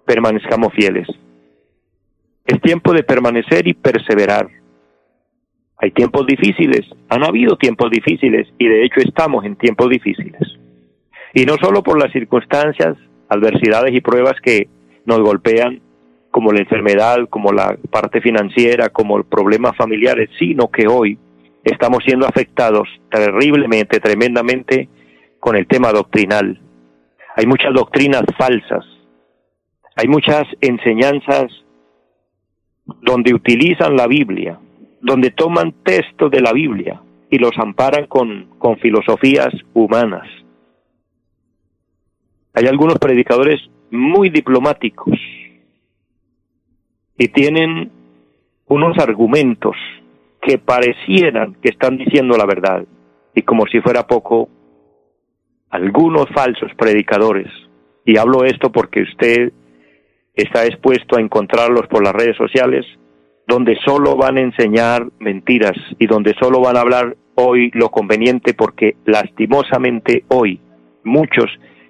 permanezcamos 0.06 0.74
fieles. 0.74 1.08
Es 2.46 2.62
tiempo 2.62 2.94
de 2.94 3.04
permanecer 3.04 3.68
y 3.68 3.74
perseverar. 3.74 4.48
Hay 5.78 5.92
tiempos 5.92 6.26
difíciles, 6.26 6.86
han 7.10 7.24
habido 7.26 7.58
tiempos 7.58 7.92
difíciles 7.92 8.48
y 8.58 8.68
de 8.68 8.86
hecho 8.86 9.02
estamos 9.02 9.44
en 9.44 9.58
tiempos 9.58 9.90
difíciles. 9.90 10.42
Y 11.34 11.46
no 11.46 11.58
solo 11.62 11.84
por 11.84 12.02
las 12.02 12.14
circunstancias, 12.14 12.96
adversidades 13.28 13.94
y 13.94 14.00
pruebas 14.00 14.40
que 14.42 14.70
nos 15.06 15.20
golpean, 15.20 15.82
como 16.36 16.52
la 16.52 16.60
enfermedad, 16.60 17.30
como 17.30 17.54
la 17.54 17.78
parte 17.90 18.20
financiera, 18.20 18.90
como 18.90 19.24
problemas 19.24 19.74
familiares, 19.78 20.30
sino 20.38 20.70
que 20.70 20.86
hoy 20.86 21.18
estamos 21.64 22.04
siendo 22.04 22.28
afectados 22.28 22.90
terriblemente, 23.10 24.02
tremendamente 24.02 24.90
con 25.40 25.56
el 25.56 25.66
tema 25.66 25.94
doctrinal. 25.94 26.60
Hay 27.38 27.46
muchas 27.46 27.74
doctrinas 27.74 28.24
falsas, 28.38 28.84
hay 29.96 30.10
muchas 30.10 30.44
enseñanzas 30.60 31.46
donde 32.84 33.34
utilizan 33.34 33.96
la 33.96 34.06
Biblia, 34.06 34.60
donde 35.00 35.32
toman 35.32 35.74
textos 35.86 36.30
de 36.32 36.42
la 36.42 36.52
Biblia 36.52 37.02
y 37.30 37.38
los 37.38 37.58
amparan 37.58 38.08
con, 38.08 38.50
con 38.60 38.76
filosofías 38.80 39.54
humanas. 39.74 40.28
Hay 42.54 42.66
algunos 42.68 43.00
predicadores 43.00 43.62
muy 43.90 44.30
diplomáticos, 44.30 45.18
y 47.18 47.28
tienen 47.30 47.92
unos 48.68 48.98
argumentos 48.98 49.76
que 50.42 50.58
parecieran 50.58 51.56
que 51.62 51.70
están 51.70 51.98
diciendo 51.98 52.38
la 52.38 52.46
verdad. 52.46 52.86
Y 53.34 53.42
como 53.42 53.66
si 53.68 53.82
fuera 53.82 54.08
poco, 54.08 54.50
algunos 55.70 56.28
falsos 56.34 56.72
predicadores, 56.78 57.52
y 58.06 58.18
hablo 58.18 58.44
esto 58.44 58.72
porque 58.72 59.02
usted 59.02 59.52
está 60.36 60.66
expuesto 60.66 61.18
a 61.18 61.22
encontrarlos 61.22 61.88
por 61.88 62.04
las 62.04 62.14
redes 62.14 62.38
sociales, 62.38 62.86
donde 63.48 63.78
solo 63.86 64.16
van 64.16 64.38
a 64.38 64.42
enseñar 64.42 65.08
mentiras 65.20 65.78
y 66.00 66.08
donde 66.08 66.36
solo 66.40 66.62
van 66.62 66.78
a 66.78 66.82
hablar 66.82 67.16
hoy 67.36 67.72
lo 67.74 67.90
conveniente 67.90 68.54
porque 68.54 68.96
lastimosamente 69.06 70.24
hoy 70.30 70.60
muchos 71.04 71.46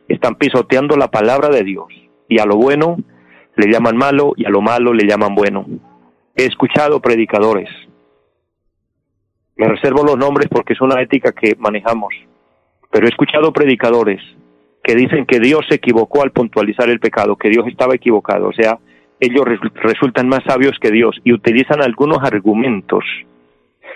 están 0.08 0.36
pisoteando 0.36 0.96
la 0.98 1.10
palabra 1.10 1.50
de 1.50 1.63
Dios. 1.63 1.88
Y 2.27 2.39
a 2.39 2.46
lo 2.46 2.55
bueno 2.55 2.98
le 3.56 3.72
llaman 3.72 3.98
malo 3.98 4.34
y 4.36 4.46
a 4.46 4.50
lo 4.50 4.62
malo 4.62 4.94
le 4.94 5.08
llaman 5.08 5.36
bueno. 5.36 5.66
He 6.36 6.46
escuchado 6.46 7.00
predicadores. 7.00 7.70
Me 9.56 9.68
reservo 9.68 10.04
los 10.04 10.18
nombres 10.18 10.50
porque 10.50 10.74
es 10.74 10.82
una 10.82 11.02
ética 11.02 11.32
que 11.32 11.56
manejamos. 11.58 12.14
Pero 12.92 13.06
he 13.06 13.10
escuchado 13.10 13.54
predicadores 13.54 14.22
que 14.84 14.96
dicen 14.96 15.26
que 15.26 15.40
Dios 15.40 15.66
se 15.68 15.76
equivocó 15.76 16.22
al 16.22 16.32
puntualizar 16.32 16.90
el 16.90 17.00
pecado, 17.00 17.38
que 17.38 17.50
Dios 17.50 17.66
estaba 17.68 17.96
equivocado. 17.96 18.50
O 18.50 18.54
sea, 18.54 18.78
ellos 19.20 19.46
resultan 19.76 20.28
más 20.28 20.44
sabios 20.46 20.78
que 20.80 20.92
Dios 20.92 21.16
y 21.24 21.34
utilizan 21.34 21.82
algunos 21.82 22.20
argumentos 22.22 23.04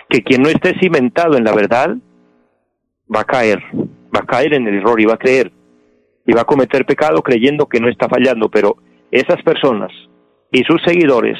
que 0.08 0.22
quien 0.22 0.42
no 0.42 0.48
esté 0.48 0.78
cimentado 0.80 1.36
en 1.36 1.44
la 1.44 1.54
verdad 1.54 1.96
va 3.14 3.20
a 3.20 3.24
caer, 3.24 3.62
va 3.74 4.20
a 4.22 4.26
caer 4.26 4.54
en 4.54 4.66
el 4.66 4.76
error 4.76 5.00
y 5.00 5.04
va 5.04 5.14
a 5.14 5.18
creer 5.18 5.52
y 6.26 6.32
va 6.32 6.42
a 6.42 6.46
cometer 6.46 6.84
pecado 6.84 7.22
creyendo 7.22 7.66
que 7.66 7.80
no 7.80 7.88
está 7.88 8.08
fallando, 8.08 8.48
pero 8.48 8.76
esas 9.10 9.42
personas 9.42 9.90
y 10.52 10.62
sus 10.64 10.82
seguidores, 10.82 11.38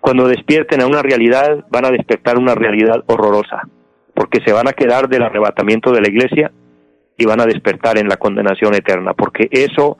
cuando 0.00 0.28
despierten 0.28 0.80
a 0.80 0.86
una 0.86 1.02
realidad, 1.02 1.66
van 1.70 1.84
a 1.84 1.90
despertar 1.90 2.38
una 2.38 2.54
realidad 2.54 3.02
horrorosa, 3.06 3.68
porque 4.14 4.40
se 4.44 4.52
van 4.52 4.68
a 4.68 4.72
quedar 4.72 5.08
del 5.08 5.22
arrebatamiento 5.22 5.92
de 5.92 6.00
la 6.00 6.08
iglesia 6.08 6.52
y 7.16 7.24
van 7.24 7.40
a 7.40 7.46
despertar 7.46 7.98
en 7.98 8.08
la 8.08 8.16
condenación 8.16 8.74
eterna, 8.74 9.14
porque 9.14 9.48
eso 9.50 9.98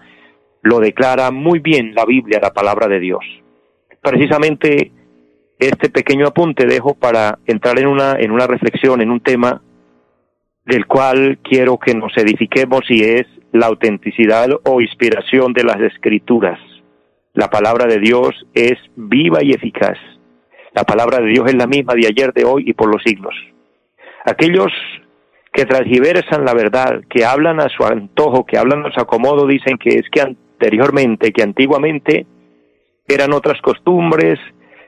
lo 0.63 0.79
declara 0.79 1.31
muy 1.31 1.59
bien 1.59 1.95
la 1.95 2.05
Biblia, 2.05 2.39
la 2.41 2.53
palabra 2.53 2.87
de 2.89 3.01
Dios. 3.01 3.25
Precisamente 4.01 4.93
este 5.59 5.91
pequeño 5.91 6.29
apunte 6.29 6.67
dejo 6.67 6.95
para 6.95 7.39
entrar 7.47 7.79
en 7.81 7.89
una, 7.89 8.13
en 8.13 8.31
una 8.31 8.47
reflexión, 8.47 9.01
en 9.01 9.11
un 9.11 9.21
tema 9.21 9.61
del 10.65 10.87
cual 10.87 11.39
quiero 11.43 11.79
que 11.79 11.95
nos 11.95 12.17
edifiquemos 12.17 12.83
y 12.89 13.03
es 13.03 13.27
la 13.53 13.67
autenticidad 13.67 14.49
o 14.65 14.81
inspiración 14.81 15.53
de 15.53 15.65
las 15.65 15.81
escrituras. 15.81 16.61
La 17.39 17.47
palabra 17.47 17.87
de 17.87 18.01
Dios 18.01 18.31
es 18.53 18.75
viva 18.97 19.45
y 19.45 19.53
eficaz. 19.53 19.97
La 20.75 20.83
palabra 20.83 21.21
de 21.21 21.29
Dios 21.29 21.47
es 21.47 21.55
la 21.55 21.69
misma 21.69 21.95
de 21.95 22.09
ayer, 22.09 22.33
de 22.33 22.45
hoy 22.45 22.65
y 22.67 22.73
por 22.73 22.93
los 22.93 23.01
siglos. 23.05 23.33
Aquellos 24.25 24.73
que 25.53 25.65
transgiversan 25.65 26.45
la 26.45 26.53
verdad, 26.53 27.03
que 27.09 27.25
hablan 27.25 27.61
a 27.61 27.69
su 27.69 27.85
antojo, 27.85 28.45
que 28.45 28.59
hablan 28.59 28.85
a 28.85 28.91
su 28.91 29.01
acomodo, 29.01 29.47
dicen 29.47 29.79
que 29.79 29.91
es 29.91 30.11
que 30.11 30.21
anteriormente, 30.21 31.31
que 31.31 31.45
antiguamente 31.45 32.27
eran 33.07 33.33
otras 33.33 33.63
costumbres, 33.63 34.41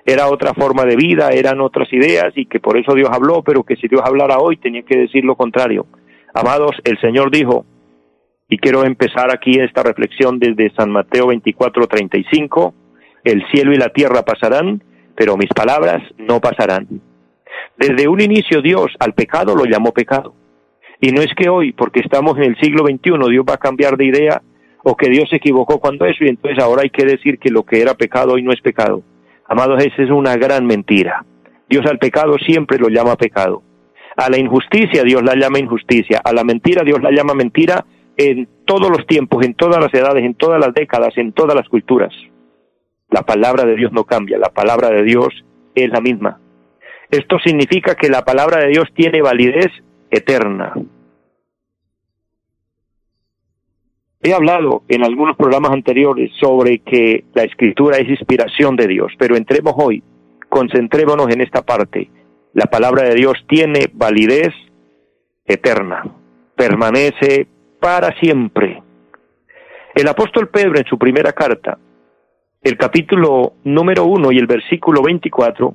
era 0.04 0.26
otra 0.26 0.52
forma 0.52 0.85
de 0.85 0.97
vida, 0.97 1.30
eran 1.30 1.61
otras 1.61 1.87
ideas 1.92 2.33
y 2.35 2.47
que 2.47 2.59
por 2.59 2.76
eso 2.76 2.95
Dios 2.95 3.11
habló, 3.12 3.45
pero 3.45 3.62
que 3.62 3.76
si 3.76 3.87
Dios 3.87 4.02
hablara 4.04 4.38
hoy 4.38 4.57
tenía 4.57 4.83
que 4.83 4.99
decir 4.99 5.25
lo 5.25 5.37
contrario. 5.37 5.87
Amados, 6.35 6.73
el 6.83 6.99
Señor 7.00 7.30
dijo, 7.30 7.64
y 8.50 8.59
quiero 8.59 8.85
empezar 8.85 9.33
aquí 9.33 9.61
esta 9.61 9.85
reflexión 9.85 10.40
desde 10.40 10.75
San 10.75 10.90
Mateo 10.90 11.28
24, 11.28 11.87
35. 11.87 12.75
El 13.23 13.47
cielo 13.52 13.73
y 13.73 13.76
la 13.76 13.90
tierra 13.90 14.23
pasarán, 14.25 14.83
pero 15.14 15.37
mis 15.37 15.49
palabras 15.50 16.02
no 16.19 16.40
pasarán. 16.40 16.88
Desde 17.78 18.09
un 18.09 18.21
inicio 18.21 18.61
Dios 18.61 18.88
al 18.99 19.14
pecado 19.14 19.54
lo 19.54 19.64
llamó 19.66 19.92
pecado. 19.92 20.35
Y 21.00 21.12
no 21.12 21.23
es 21.23 21.33
que 21.37 21.49
hoy, 21.49 21.73
porque 21.73 22.00
estamos 22.00 22.37
en 22.38 22.45
el 22.45 22.59
siglo 22.59 22.85
XXI, 22.85 23.30
Dios 23.30 23.45
va 23.49 23.54
a 23.54 23.59
cambiar 23.59 23.97
de 23.97 24.07
idea 24.07 24.42
o 24.83 24.97
que 24.97 25.09
Dios 25.09 25.28
se 25.30 25.37
equivocó 25.37 25.78
cuando 25.78 26.04
eso 26.04 26.25
y 26.25 26.28
entonces 26.28 26.62
ahora 26.62 26.83
hay 26.83 26.90
que 26.90 27.04
decir 27.04 27.38
que 27.38 27.50
lo 27.50 27.62
que 27.62 27.80
era 27.80 27.95
pecado 27.95 28.33
hoy 28.33 28.42
no 28.42 28.52
es 28.52 28.61
pecado. 28.61 29.02
Amados, 29.47 29.80
esa 29.85 30.02
es 30.02 30.11
una 30.11 30.37
gran 30.37 30.66
mentira. 30.66 31.25
Dios 31.69 31.87
al 31.87 31.99
pecado 31.99 32.35
siempre 32.45 32.78
lo 32.78 32.88
llama 32.88 33.14
pecado. 33.14 33.62
A 34.16 34.28
la 34.28 34.38
injusticia 34.38 35.04
Dios 35.04 35.23
la 35.23 35.37
llama 35.37 35.61
injusticia. 35.61 36.21
A 36.25 36.33
la 36.33 36.42
mentira 36.42 36.83
Dios 36.83 37.00
la 37.00 37.12
llama 37.12 37.35
mentira 37.35 37.85
en 38.17 38.49
todos 38.64 38.90
los 38.90 39.07
tiempos, 39.07 39.45
en 39.45 39.55
todas 39.55 39.81
las 39.81 39.93
edades, 39.95 40.25
en 40.25 40.35
todas 40.35 40.61
las 40.61 40.75
décadas, 40.75 41.17
en 41.17 41.33
todas 41.33 41.55
las 41.55 41.69
culturas. 41.69 42.12
La 43.11 43.23
palabra 43.23 43.64
de 43.64 43.76
Dios 43.76 43.93
no 43.93 44.05
cambia, 44.05 44.38
la 44.38 44.50
palabra 44.50 44.90
de 44.90 45.02
Dios 45.02 45.45
es 45.75 45.90
la 45.90 46.00
misma. 46.00 46.40
Esto 47.11 47.38
significa 47.45 47.97
que 47.97 48.09
la 48.09 48.25
palabra 48.25 48.61
de 48.61 48.69
Dios 48.69 48.88
tiene 48.95 49.21
validez 49.21 49.71
eterna. 50.11 50.75
He 54.23 54.35
hablado 54.35 54.83
en 54.88 55.02
algunos 55.02 55.37
programas 55.37 55.73
anteriores 55.73 56.31
sobre 56.38 56.81
que 56.81 57.25
la 57.33 57.43
escritura 57.43 57.97
es 57.97 58.09
inspiración 58.09 58.76
de 58.76 58.87
Dios, 58.87 59.12
pero 59.19 59.35
entremos 59.35 59.75
hoy, 59.76 60.02
concentrémonos 60.49 61.31
en 61.31 61.40
esta 61.40 61.62
parte. 61.62 62.11
La 62.52 62.67
palabra 62.67 63.05
de 63.05 63.14
Dios 63.14 63.35
tiene 63.49 63.88
validez 63.93 64.52
eterna, 65.47 66.05
permanece 66.55 67.49
para 67.80 68.12
siempre. 68.20 68.82
El 69.94 70.06
apóstol 70.06 70.49
Pedro 70.49 70.78
en 70.78 70.84
su 70.84 70.99
primera 70.99 71.32
carta, 71.32 71.78
el 72.62 72.76
capítulo 72.76 73.54
número 73.64 74.04
uno 74.04 74.30
y 74.30 74.38
el 74.38 74.46
versículo 74.46 75.02
24, 75.02 75.75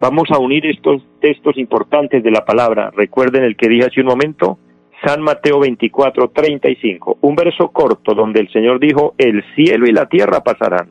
vamos 0.00 0.30
a 0.30 0.38
unir 0.38 0.64
estos 0.66 1.02
textos 1.20 1.58
importantes 1.58 2.22
de 2.22 2.30
la 2.30 2.44
palabra. 2.44 2.90
Recuerden 2.94 3.42
el 3.44 3.56
que 3.56 3.68
dije 3.68 3.86
hace 3.86 4.00
un 4.00 4.06
momento, 4.06 4.58
San 5.04 5.20
Mateo 5.22 5.60
24, 5.60 6.30
35, 6.30 7.18
un 7.20 7.34
verso 7.34 7.68
corto 7.68 8.14
donde 8.14 8.40
el 8.40 8.52
Señor 8.52 8.78
dijo, 8.78 9.14
el 9.18 9.44
cielo 9.54 9.86
y 9.86 9.92
la 9.92 10.06
tierra 10.06 10.40
pasarán. 10.40 10.90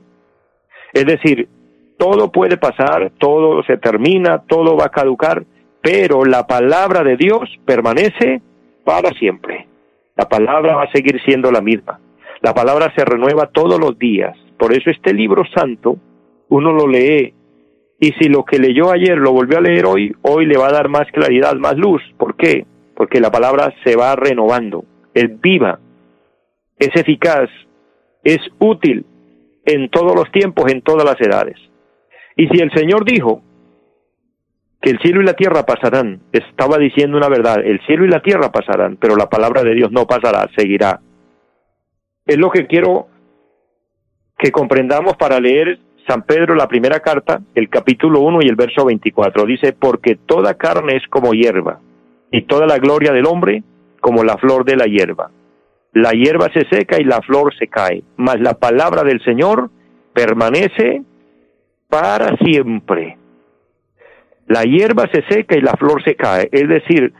Es 0.94 1.06
decir, 1.06 1.48
todo 1.98 2.32
puede 2.32 2.58
pasar, 2.58 3.12
todo 3.18 3.64
se 3.64 3.78
termina, 3.78 4.44
todo 4.48 4.76
va 4.76 4.86
a 4.86 4.92
caducar, 4.92 5.44
pero 5.82 6.26
la 6.26 6.46
palabra 6.48 7.04
de 7.04 7.18
Dios 7.18 7.50
permanece 7.66 8.42
para 8.84 9.12
siempre. 9.12 9.68
La 10.20 10.28
palabra 10.28 10.76
va 10.76 10.84
a 10.84 10.92
seguir 10.92 11.18
siendo 11.24 11.50
la 11.50 11.62
misma. 11.62 11.98
La 12.42 12.54
palabra 12.54 12.92
se 12.94 13.06
renueva 13.06 13.52
todos 13.54 13.80
los 13.80 13.98
días. 13.98 14.36
Por 14.58 14.74
eso 14.74 14.90
este 14.90 15.14
libro 15.14 15.44
santo, 15.56 15.96
uno 16.50 16.74
lo 16.74 16.90
lee 16.90 17.34
y 18.02 18.12
si 18.20 18.28
lo 18.28 18.44
que 18.44 18.60
leyó 18.60 18.92
ayer 18.92 19.18
lo 19.18 19.32
volvió 19.32 19.60
a 19.60 19.62
leer 19.62 19.86
hoy, 19.86 20.14
hoy 20.24 20.46
le 20.46 20.58
va 20.58 20.68
a 20.68 20.74
dar 20.74 20.90
más 20.90 21.10
claridad, 21.14 21.54
más 21.56 21.78
luz. 21.78 22.02
¿Por 22.18 22.36
qué? 22.36 22.66
Porque 22.98 23.22
la 23.22 23.32
palabra 23.32 23.74
se 23.86 23.96
va 23.96 24.14
renovando, 24.18 24.84
es 25.14 25.40
viva, 25.40 25.80
es 26.78 26.94
eficaz, 26.98 27.50
es 28.22 28.40
útil 28.60 29.06
en 29.66 29.90
todos 29.90 30.14
los 30.14 30.30
tiempos, 30.34 30.70
en 30.70 30.82
todas 30.82 31.06
las 31.06 31.16
edades. 31.22 31.56
Y 32.36 32.50
si 32.50 32.62
el 32.62 32.74
Señor 32.74 33.06
dijo 33.06 33.42
que 34.82 34.92
el 34.92 35.00
cielo 35.00 35.22
y 35.22 35.26
la 35.26 35.34
tierra 35.34 35.64
pasarán, 35.66 36.22
estaba 36.32 36.78
diciendo 36.78 37.18
una 37.18 37.28
verdad, 37.28 37.60
el 37.64 37.82
cielo 37.86 38.06
y 38.06 38.10
la 38.10 38.22
tierra 38.22 38.52
pasarán, 38.52 38.98
pero 38.98 39.16
la 39.16 39.30
palabra 39.30 39.64
de 39.64 39.76
Dios 39.76 39.92
no 39.92 40.08
pasará, 40.08 40.50
seguirá. 40.56 41.02
Es 42.26 42.38
lo 42.38 42.50
que 42.50 42.68
quiero 42.68 43.08
que 44.38 44.52
comprendamos 44.52 45.18
para 45.18 45.40
leer 45.40 45.80
San 46.08 46.24
Pedro 46.24 46.56
la 46.56 46.68
primera 46.68 47.02
carta, 47.02 47.42
el 47.56 47.70
capítulo 47.70 48.22
1 48.22 48.40
y 48.42 48.48
el 48.48 48.56
verso 48.56 48.86
24. 48.86 49.46
Dice, 49.46 49.74
porque 49.74 50.16
toda 50.16 50.54
carne 50.54 50.96
es 50.96 51.04
como 51.10 51.34
hierba, 51.34 51.82
y 52.32 52.44
toda 52.44 52.66
la 52.66 52.78
gloria 52.78 53.12
del 53.12 53.26
hombre 53.26 53.64
como 54.00 54.24
la 54.24 54.38
flor 54.38 54.64
de 54.64 54.78
la 54.78 54.86
hierba. 54.86 55.32
La 55.92 56.12
hierba 56.12 56.50
se 56.54 56.66
seca 56.70 56.98
y 57.00 57.04
la 57.04 57.22
flor 57.22 57.54
se 57.58 57.68
cae, 57.68 58.04
mas 58.16 58.40
la 58.40 58.54
palabra 58.54 59.04
del 59.04 59.22
Señor 59.24 59.70
permanece 60.14 61.04
para 61.90 62.38
siempre. 62.38 63.18
La 64.50 64.64
hierba 64.64 65.08
se 65.14 65.22
seca 65.30 65.56
y 65.56 65.62
la 65.62 65.74
flor 65.74 66.04
se 66.04 66.16
cae, 66.16 66.50
es 66.52 66.68
decir, 66.68 67.14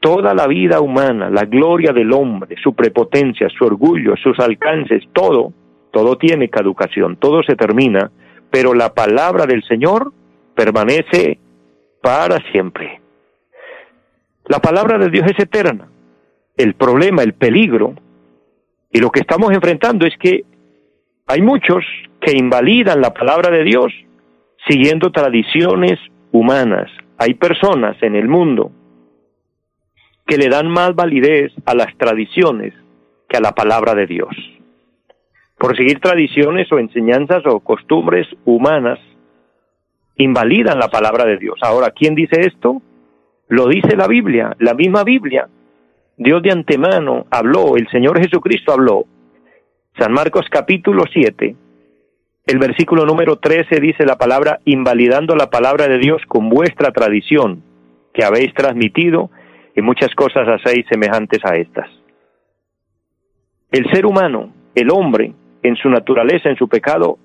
toda 0.00 0.32
la 0.32 0.46
vida 0.46 0.80
humana, 0.80 1.28
la 1.28 1.44
gloria 1.44 1.92
del 1.92 2.10
hombre, 2.10 2.56
su 2.62 2.74
prepotencia, 2.74 3.48
su 3.50 3.66
orgullo, 3.66 4.14
sus 4.16 4.38
alcances, 4.38 5.04
todo, 5.12 5.52
todo 5.92 6.16
tiene 6.16 6.48
caducación, 6.48 7.16
todo 7.16 7.42
se 7.42 7.54
termina, 7.54 8.10
pero 8.50 8.72
la 8.72 8.94
palabra 8.94 9.44
del 9.44 9.62
Señor 9.64 10.14
permanece 10.54 11.38
para 12.00 12.38
siempre. 12.50 13.02
La 14.46 14.60
palabra 14.60 14.96
de 14.96 15.10
Dios 15.10 15.26
es 15.30 15.38
eterna. 15.38 15.86
El 16.56 16.72
problema, 16.76 17.22
el 17.22 17.34
peligro, 17.34 17.92
y 18.90 19.00
lo 19.00 19.10
que 19.10 19.20
estamos 19.20 19.52
enfrentando 19.52 20.06
es 20.06 20.16
que 20.16 20.44
hay 21.26 21.42
muchos 21.42 21.84
que 22.22 22.38
invalidan 22.38 23.02
la 23.02 23.12
palabra 23.12 23.50
de 23.50 23.64
Dios 23.64 23.92
siguiendo 24.66 25.12
tradiciones 25.12 25.98
humanas. 26.32 26.90
Hay 27.18 27.34
personas 27.34 27.96
en 28.02 28.16
el 28.16 28.28
mundo 28.28 28.72
que 30.26 30.36
le 30.36 30.48
dan 30.48 30.68
más 30.68 30.94
validez 30.94 31.52
a 31.66 31.74
las 31.74 31.96
tradiciones 31.96 32.72
que 33.28 33.36
a 33.36 33.40
la 33.40 33.52
palabra 33.52 33.94
de 33.94 34.06
Dios. 34.06 34.34
Por 35.58 35.76
seguir 35.76 36.00
tradiciones 36.00 36.70
o 36.72 36.78
enseñanzas 36.78 37.42
o 37.46 37.60
costumbres 37.60 38.26
humanas, 38.44 38.98
invalidan 40.16 40.78
la 40.78 40.88
palabra 40.88 41.24
de 41.24 41.36
Dios. 41.36 41.58
Ahora, 41.62 41.90
¿quién 41.90 42.14
dice 42.14 42.40
esto? 42.40 42.80
Lo 43.48 43.66
dice 43.66 43.96
la 43.96 44.06
Biblia, 44.06 44.54
la 44.58 44.74
misma 44.74 45.04
Biblia. 45.04 45.48
Dios 46.16 46.42
de 46.42 46.52
antemano 46.52 47.26
habló, 47.30 47.76
el 47.76 47.88
Señor 47.88 48.20
Jesucristo 48.20 48.72
habló. 48.72 49.04
San 49.98 50.12
Marcos 50.12 50.46
capítulo 50.50 51.04
7, 51.12 51.56
el 52.50 52.58
versículo 52.58 53.06
número 53.06 53.36
13 53.36 53.78
dice 53.78 54.04
la 54.04 54.18
palabra, 54.18 54.58
invalidando 54.64 55.36
la 55.36 55.50
palabra 55.50 55.86
de 55.86 55.98
Dios 55.98 56.20
con 56.26 56.48
vuestra 56.48 56.90
tradición 56.90 57.62
que 58.12 58.24
habéis 58.24 58.52
transmitido 58.54 59.30
y 59.76 59.82
muchas 59.82 60.12
cosas 60.16 60.48
hacéis 60.48 60.84
semejantes 60.90 61.38
a 61.44 61.54
estas. 61.54 61.88
El 63.70 63.88
ser 63.92 64.04
humano, 64.04 64.52
el 64.74 64.90
hombre, 64.90 65.32
en 65.62 65.76
su 65.76 65.88
naturaleza, 65.88 66.48
en 66.48 66.56
su 66.56 66.66
pecado, 66.66 67.18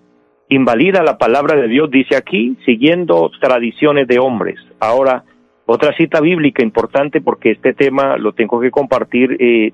invalida 0.47 1.01
la 1.01 1.17
palabra 1.17 1.55
de 1.59 1.69
Dios, 1.69 1.89
dice 1.89 2.15
aquí, 2.15 2.55
siguiendo 2.63 3.31
tradiciones 3.41 4.07
de 4.07 4.19
hombres. 4.19 4.59
Ahora, 4.79 5.23
otra 5.65 5.97
cita 5.97 6.21
bíblica 6.21 6.61
importante 6.61 7.19
porque 7.19 7.49
este 7.49 7.73
tema 7.73 8.17
lo 8.17 8.33
tengo 8.33 8.59
que 8.59 8.69
compartir, 8.69 9.37
eh, 9.39 9.73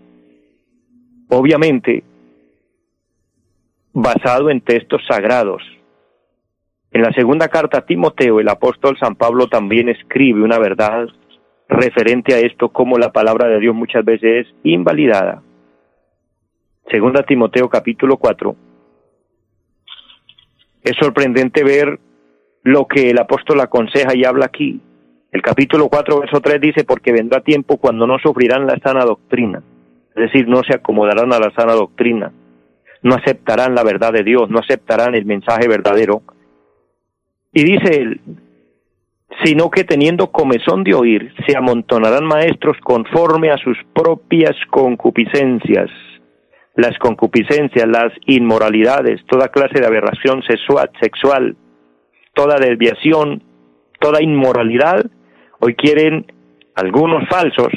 obviamente, 1.27 2.05
basado 3.93 4.49
en 4.49 4.61
textos 4.61 5.01
sagrados. 5.07 5.61
En 6.91 7.01
la 7.01 7.11
segunda 7.13 7.47
carta 7.47 7.79
a 7.79 7.85
Timoteo, 7.85 8.39
el 8.39 8.49
apóstol 8.49 8.97
San 8.99 9.15
Pablo 9.15 9.47
también 9.47 9.89
escribe 9.89 10.41
una 10.43 10.59
verdad 10.59 11.07
referente 11.69 12.33
a 12.33 12.39
esto, 12.39 12.69
como 12.69 12.97
la 12.97 13.11
palabra 13.11 13.47
de 13.47 13.59
Dios 13.59 13.73
muchas 13.73 14.03
veces 14.03 14.45
es 14.45 14.53
invalidada. 14.63 15.41
Segunda 16.89 17.23
Timoteo 17.23 17.69
capítulo 17.69 18.17
4. 18.17 18.55
Es 20.83 20.97
sorprendente 20.99 21.63
ver 21.63 21.99
lo 22.63 22.87
que 22.87 23.09
el 23.09 23.19
apóstol 23.19 23.61
aconseja 23.61 24.15
y 24.15 24.25
habla 24.25 24.45
aquí. 24.45 24.81
El 25.31 25.41
capítulo 25.41 25.87
4, 25.87 26.19
verso 26.19 26.41
3 26.41 26.59
dice, 26.59 26.83
porque 26.83 27.13
vendrá 27.13 27.39
tiempo 27.39 27.77
cuando 27.77 28.05
no 28.05 28.19
sufrirán 28.19 28.67
la 28.67 28.77
sana 28.79 29.05
doctrina, 29.05 29.63
es 30.09 30.23
decir, 30.23 30.45
no 30.49 30.61
se 30.63 30.75
acomodarán 30.75 31.31
a 31.31 31.39
la 31.39 31.51
sana 31.55 31.71
doctrina, 31.71 32.33
no 33.03 33.15
aceptarán 33.15 33.75
la 33.75 33.83
verdad 33.83 34.13
de 34.13 34.23
Dios, 34.23 34.49
no 34.49 34.59
aceptarán 34.59 35.15
el 35.15 35.25
mensaje 35.25 35.67
verdadero. 35.67 36.21
Y 37.53 37.63
dice 37.63 38.01
él, 38.01 38.21
sino 39.43 39.69
que 39.69 39.83
teniendo 39.83 40.31
comezón 40.31 40.83
de 40.83 40.93
oír, 40.93 41.33
se 41.47 41.57
amontonarán 41.57 42.25
maestros 42.25 42.77
conforme 42.83 43.49
a 43.49 43.57
sus 43.57 43.77
propias 43.93 44.55
concupiscencias. 44.69 45.89
Las 46.75 46.97
concupiscencias, 46.99 47.87
las 47.87 48.13
inmoralidades, 48.27 49.25
toda 49.27 49.49
clase 49.49 49.79
de 49.79 49.87
aberración 49.87 50.41
sexual, 50.43 50.89
sexual 51.01 51.57
toda 52.33 52.57
desviación, 52.57 53.43
toda 53.99 54.21
inmoralidad, 54.21 55.05
hoy 55.59 55.75
quieren 55.75 56.31
algunos 56.75 57.27
falsos 57.29 57.67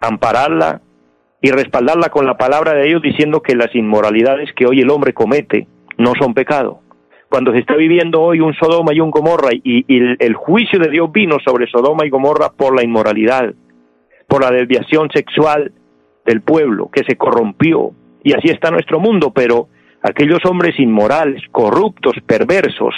ampararla 0.00 0.80
y 1.40 1.50
respaldarla 1.50 2.08
con 2.08 2.26
la 2.26 2.36
palabra 2.36 2.74
de 2.74 2.84
Dios 2.84 3.02
diciendo 3.02 3.42
que 3.42 3.54
las 3.54 3.74
inmoralidades 3.74 4.52
que 4.54 4.66
hoy 4.66 4.80
el 4.80 4.90
hombre 4.90 5.12
comete 5.12 5.66
no 5.96 6.12
son 6.18 6.34
pecado. 6.34 6.80
Cuando 7.28 7.52
se 7.52 7.58
está 7.58 7.76
viviendo 7.76 8.22
hoy 8.22 8.40
un 8.40 8.54
Sodoma 8.54 8.94
y 8.94 9.00
un 9.00 9.10
Gomorra 9.10 9.50
y, 9.52 9.84
el, 9.88 10.34
juicio 10.34 10.78
de 10.78 10.90
Dios 10.90 11.12
vino 11.12 11.36
sobre 11.44 11.66
Sodoma 11.66 12.06
y 12.06 12.10
Gomorra 12.10 12.50
por 12.56 12.74
la 12.74 12.82
inmoralidad, 12.82 13.54
por 14.26 14.42
la 14.42 14.50
desviación 14.50 15.10
sexual 15.12 15.72
del 16.24 16.40
pueblo 16.40 16.90
que 16.90 17.04
se 17.04 17.16
corrompió 17.16 17.92
y 18.22 18.32
así 18.32 18.48
está 18.48 18.70
nuestro 18.70 18.98
mundo, 18.98 19.32
pero 19.34 19.68
aquellos 20.02 20.44
hombres 20.44 20.78
inmorales, 20.78 21.42
corruptos, 21.52 22.14
perversos, 22.26 22.94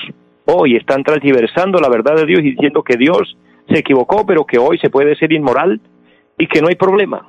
hoy 0.47 0.77
están 0.77 1.03
transversando 1.03 1.79
la 1.79 1.89
verdad 1.89 2.17
de 2.17 2.27
Dios 2.27 2.41
y 2.41 2.53
diciendo 2.53 2.83
que 2.83 2.97
Dios 2.97 3.37
se 3.69 3.79
equivocó, 3.79 4.25
pero 4.27 4.45
que 4.45 4.59
hoy 4.59 4.79
se 4.79 4.91
puede 4.91 5.15
ser 5.17 5.33
inmoral 5.33 5.81
y 6.39 6.47
que 6.47 6.61
no 6.61 6.69
hay 6.69 6.77
problema. 6.77 7.25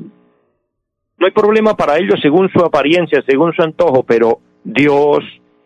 No 1.22 1.28
hay 1.28 1.34
problema 1.34 1.76
para 1.76 2.00
ellos 2.00 2.20
según 2.20 2.50
su 2.50 2.66
apariencia, 2.66 3.22
según 3.28 3.54
su 3.54 3.62
antojo, 3.62 4.02
pero 4.02 4.40
Dios 4.64 5.20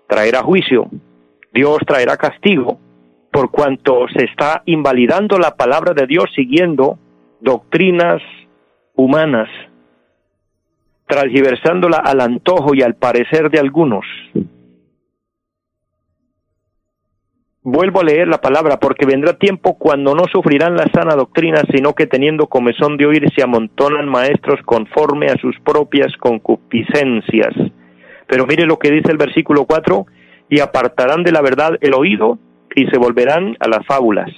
traerá 0.06 0.44
juicio, 0.44 0.90
Dios 1.54 1.78
traerá 1.88 2.18
castigo, 2.18 2.78
por 3.32 3.52
cuanto 3.52 4.06
se 4.10 4.26
está 4.26 4.64
invalidando 4.66 5.40
la 5.40 5.56
palabra 5.56 5.94
de 5.94 6.08
Dios 6.08 6.26
siguiendo 6.36 7.00
doctrinas 7.40 8.22
humanas, 8.96 9.48
transversándola 11.08 12.00
al 12.00 12.20
antojo 12.20 12.76
y 12.76 12.82
al 12.82 12.96
parecer 12.96 13.50
de 13.50 13.60
algunos. 13.60 14.06
Vuelvo 17.68 18.02
a 18.02 18.04
leer 18.04 18.28
la 18.28 18.38
palabra, 18.38 18.78
porque 18.80 19.08
vendrá 19.08 19.40
tiempo 19.40 19.76
cuando 19.80 20.14
no 20.14 20.26
sufrirán 20.32 20.76
la 20.76 20.86
sana 20.94 21.16
doctrina, 21.16 21.64
sino 21.74 21.94
que 21.94 22.06
teniendo 22.06 22.46
comezón 22.46 22.96
de 22.96 23.08
oír 23.08 23.26
se 23.36 23.42
amontonan 23.42 24.08
maestros 24.08 24.60
conforme 24.66 25.32
a 25.32 25.38
sus 25.38 25.60
propias 25.62 26.16
concupiscencias. 26.18 27.56
Pero 28.28 28.46
mire 28.46 28.68
lo 28.68 28.78
que 28.78 28.92
dice 28.92 29.12
el 29.12 29.18
versículo 29.18 29.66
4, 29.66 30.06
y 30.48 30.60
apartarán 30.60 31.24
de 31.24 31.32
la 31.32 31.42
verdad 31.42 31.72
el 31.82 31.96
oído 31.96 32.38
y 32.76 32.86
se 32.86 33.00
volverán 33.00 33.58
a 33.60 33.68
las 33.68 33.84
fábulas. 33.88 34.30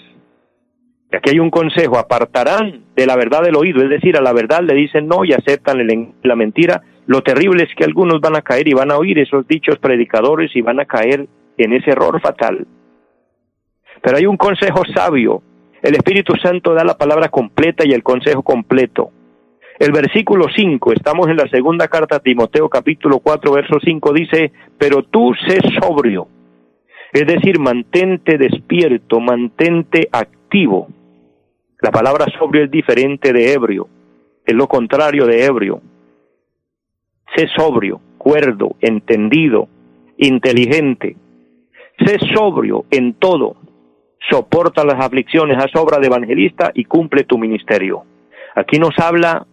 Y 1.12 1.16
aquí 1.18 1.32
hay 1.32 1.40
un 1.40 1.50
consejo, 1.50 1.98
apartarán 1.98 2.86
de 2.96 3.06
la 3.06 3.18
verdad 3.18 3.46
el 3.46 3.58
oído, 3.58 3.84
es 3.84 3.90
decir, 3.90 4.16
a 4.16 4.22
la 4.22 4.32
verdad 4.32 4.62
le 4.62 4.74
dicen 4.74 5.06
no 5.06 5.26
y 5.26 5.34
aceptan 5.34 5.86
la 6.24 6.36
mentira. 6.38 6.82
Lo 7.08 7.24
terrible 7.24 7.64
es 7.64 7.76
que 7.76 7.84
algunos 7.84 8.22
van 8.22 8.38
a 8.38 8.42
caer 8.42 8.70
y 8.70 8.74
van 8.74 8.90
a 8.90 8.98
oír 8.98 9.20
esos 9.20 9.46
dichos 9.50 9.80
predicadores 9.80 10.56
y 10.56 10.62
van 10.62 10.80
a 10.80 10.86
caer 10.86 11.28
en 11.58 11.74
ese 11.74 11.92
error 11.92 12.22
fatal. 12.22 12.66
Pero 14.02 14.18
hay 14.18 14.26
un 14.26 14.38
consejo 14.38 14.84
sabio. 14.94 15.42
El 15.82 15.96
Espíritu 15.96 16.36
Santo 16.36 16.74
da 16.74 16.84
la 16.84 16.98
palabra 16.98 17.30
completa 17.30 17.84
y 17.86 17.92
el 17.92 18.04
consejo 18.04 18.44
completo. 18.44 19.12
El 19.80 19.92
versículo 19.92 20.46
5, 20.54 20.94
estamos 20.94 21.28
en 21.28 21.38
la 21.38 21.48
segunda 21.50 21.88
carta 21.88 22.16
a 22.16 22.20
Timoteo 22.20 22.68
capítulo 22.68 23.20
4, 23.20 23.52
verso 23.52 23.78
5, 23.80 24.14
dice, 24.14 24.52
pero 24.78 25.04
tú 25.04 25.34
sé 25.48 25.60
sobrio. 25.80 26.28
Es 27.14 27.28
decir, 27.28 27.60
mantente 27.60 28.38
despierto, 28.40 29.20
mantente 29.20 30.10
activo. 30.12 30.88
La 31.80 31.92
palabra 31.92 32.26
sobrio 32.40 32.64
es 32.64 32.72
diferente 32.72 33.32
de 33.32 33.54
ebrio, 33.54 33.88
es 34.46 34.56
lo 34.56 34.68
contrario 34.68 35.28
de 35.28 35.46
ebrio. 35.46 35.82
Sé 37.36 37.48
sobrio, 37.56 38.02
cuerdo, 38.18 38.78
entendido, 38.82 39.68
inteligente. 40.18 41.16
Sé 42.04 42.18
sobrio 42.34 42.86
en 42.90 43.14
todo, 43.14 43.58
soporta 44.30 44.84
las 44.84 45.04
aflicciones, 45.04 45.58
haz 45.58 45.76
obra 45.76 46.00
de 46.00 46.08
evangelista 46.08 46.72
y 46.74 46.86
cumple 46.86 47.24
tu 47.24 47.38
ministerio. 47.38 48.04
Aquí 48.56 48.80
nos 48.80 48.98
habla 49.00 49.46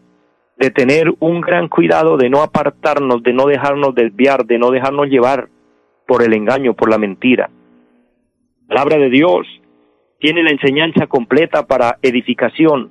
de 0.56 0.70
tener 0.70 1.12
un 1.20 1.40
gran 1.40 1.68
cuidado 1.68 2.16
de 2.16 2.30
no 2.30 2.42
apartarnos, 2.42 3.22
de 3.22 3.32
no 3.32 3.46
dejarnos 3.46 3.94
desviar, 3.94 4.46
de 4.46 4.58
no 4.58 4.70
dejarnos 4.70 5.08
llevar 5.08 5.48
por 6.06 6.22
el 6.22 6.32
engaño, 6.34 6.74
por 6.74 6.90
la 6.90 6.98
mentira. 6.98 7.50
La 8.62 8.68
palabra 8.68 8.98
de 8.98 9.10
Dios 9.10 9.46
tiene 10.18 10.42
la 10.42 10.50
enseñanza 10.50 11.06
completa 11.06 11.66
para 11.66 11.98
edificación, 12.02 12.90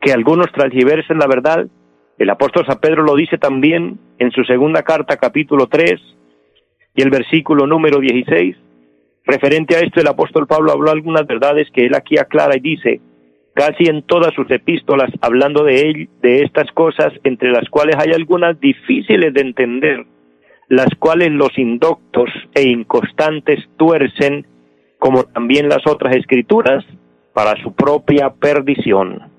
que 0.00 0.12
algunos 0.12 0.52
transgiversen 0.52 1.18
la 1.18 1.26
verdad. 1.26 1.66
El 2.18 2.30
apóstol 2.30 2.64
San 2.66 2.78
Pedro 2.78 3.02
lo 3.02 3.16
dice 3.16 3.38
también 3.38 3.98
en 4.18 4.30
su 4.30 4.44
segunda 4.44 4.82
carta, 4.82 5.16
capítulo 5.16 5.66
3, 5.66 6.00
y 6.94 7.02
el 7.02 7.10
versículo 7.10 7.66
número 7.66 7.98
16. 7.98 8.56
Referente 9.26 9.74
a 9.74 9.80
esto, 9.80 10.00
el 10.00 10.06
apóstol 10.06 10.46
Pablo 10.46 10.72
habló 10.72 10.90
algunas 10.90 11.26
verdades 11.26 11.68
que 11.72 11.86
él 11.86 11.94
aquí 11.94 12.18
aclara 12.18 12.56
y 12.56 12.60
dice, 12.60 13.00
casi 13.54 13.84
en 13.84 14.02
todas 14.02 14.34
sus 14.34 14.50
epístolas, 14.50 15.10
hablando 15.22 15.64
de 15.64 15.80
él, 15.80 16.08
de 16.20 16.42
estas 16.42 16.70
cosas, 16.72 17.12
entre 17.24 17.50
las 17.50 17.68
cuales 17.70 17.96
hay 17.96 18.12
algunas 18.12 18.60
difíciles 18.60 19.32
de 19.32 19.40
entender, 19.40 20.04
las 20.68 20.88
cuales 20.98 21.30
los 21.30 21.56
indoctos 21.58 22.28
e 22.54 22.64
inconstantes 22.64 23.60
tuercen, 23.78 24.46
como 24.98 25.24
también 25.24 25.68
las 25.68 25.86
otras 25.86 26.14
escrituras, 26.16 26.84
para 27.32 27.60
su 27.62 27.72
propia 27.72 28.30
perdición. 28.30 29.32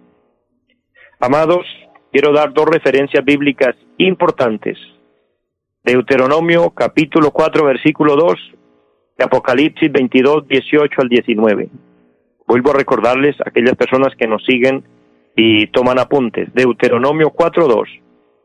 Amados, 1.19 1.65
quiero 2.11 2.33
dar 2.33 2.53
dos 2.53 2.65
referencias 2.65 3.23
bíblicas 3.23 3.75
importantes. 3.97 4.77
Deuteronomio 5.83 6.71
capítulo 6.71 7.29
4 7.31 7.63
versículo 7.65 8.15
2 8.15 8.33
Apocalipsis 9.23 9.91
22, 9.91 10.47
18 10.47 11.01
al 11.01 11.09
19. 11.09 11.69
Vuelvo 12.47 12.71
a 12.71 12.73
recordarles 12.73 13.39
a 13.39 13.49
aquellas 13.49 13.75
personas 13.75 14.13
que 14.15 14.27
nos 14.27 14.43
siguen 14.45 14.83
y 15.35 15.67
toman 15.67 15.99
apuntes. 15.99 16.53
Deuteronomio 16.53 17.29
4, 17.29 17.67
2 17.67 17.89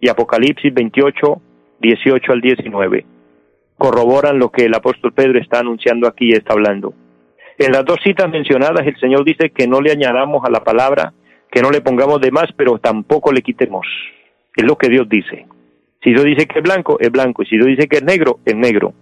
y 0.00 0.08
Apocalipsis 0.08 0.72
28, 0.72 1.42
18 1.80 2.32
al 2.32 2.40
19. 2.40 3.04
Corroboran 3.76 4.38
lo 4.38 4.50
que 4.50 4.66
el 4.66 4.74
apóstol 4.74 5.12
Pedro 5.12 5.40
está 5.40 5.58
anunciando 5.58 6.06
aquí 6.06 6.28
y 6.28 6.32
está 6.32 6.52
hablando. 6.52 6.94
En 7.58 7.72
las 7.72 7.84
dos 7.84 7.98
citas 8.04 8.30
mencionadas, 8.30 8.86
el 8.86 8.98
Señor 8.98 9.24
dice 9.24 9.50
que 9.50 9.66
no 9.66 9.80
le 9.80 9.90
añadamos 9.90 10.44
a 10.44 10.50
la 10.50 10.62
palabra, 10.62 11.12
que 11.50 11.62
no 11.62 11.70
le 11.70 11.80
pongamos 11.80 12.20
de 12.20 12.30
más, 12.30 12.46
pero 12.56 12.78
tampoco 12.78 13.32
le 13.32 13.42
quitemos. 13.42 13.86
Es 14.54 14.64
lo 14.64 14.78
que 14.78 14.88
Dios 14.88 15.08
dice. 15.08 15.46
Si 16.02 16.10
Dios 16.10 16.24
dice 16.24 16.46
que 16.46 16.60
es 16.60 16.64
blanco, 16.64 16.98
es 17.00 17.10
blanco. 17.10 17.42
Y 17.42 17.46
si 17.46 17.56
Dios 17.56 17.66
dice 17.66 17.88
que 17.88 17.98
es 17.98 18.04
negro, 18.04 18.38
es 18.44 18.54
negro. 18.54 18.94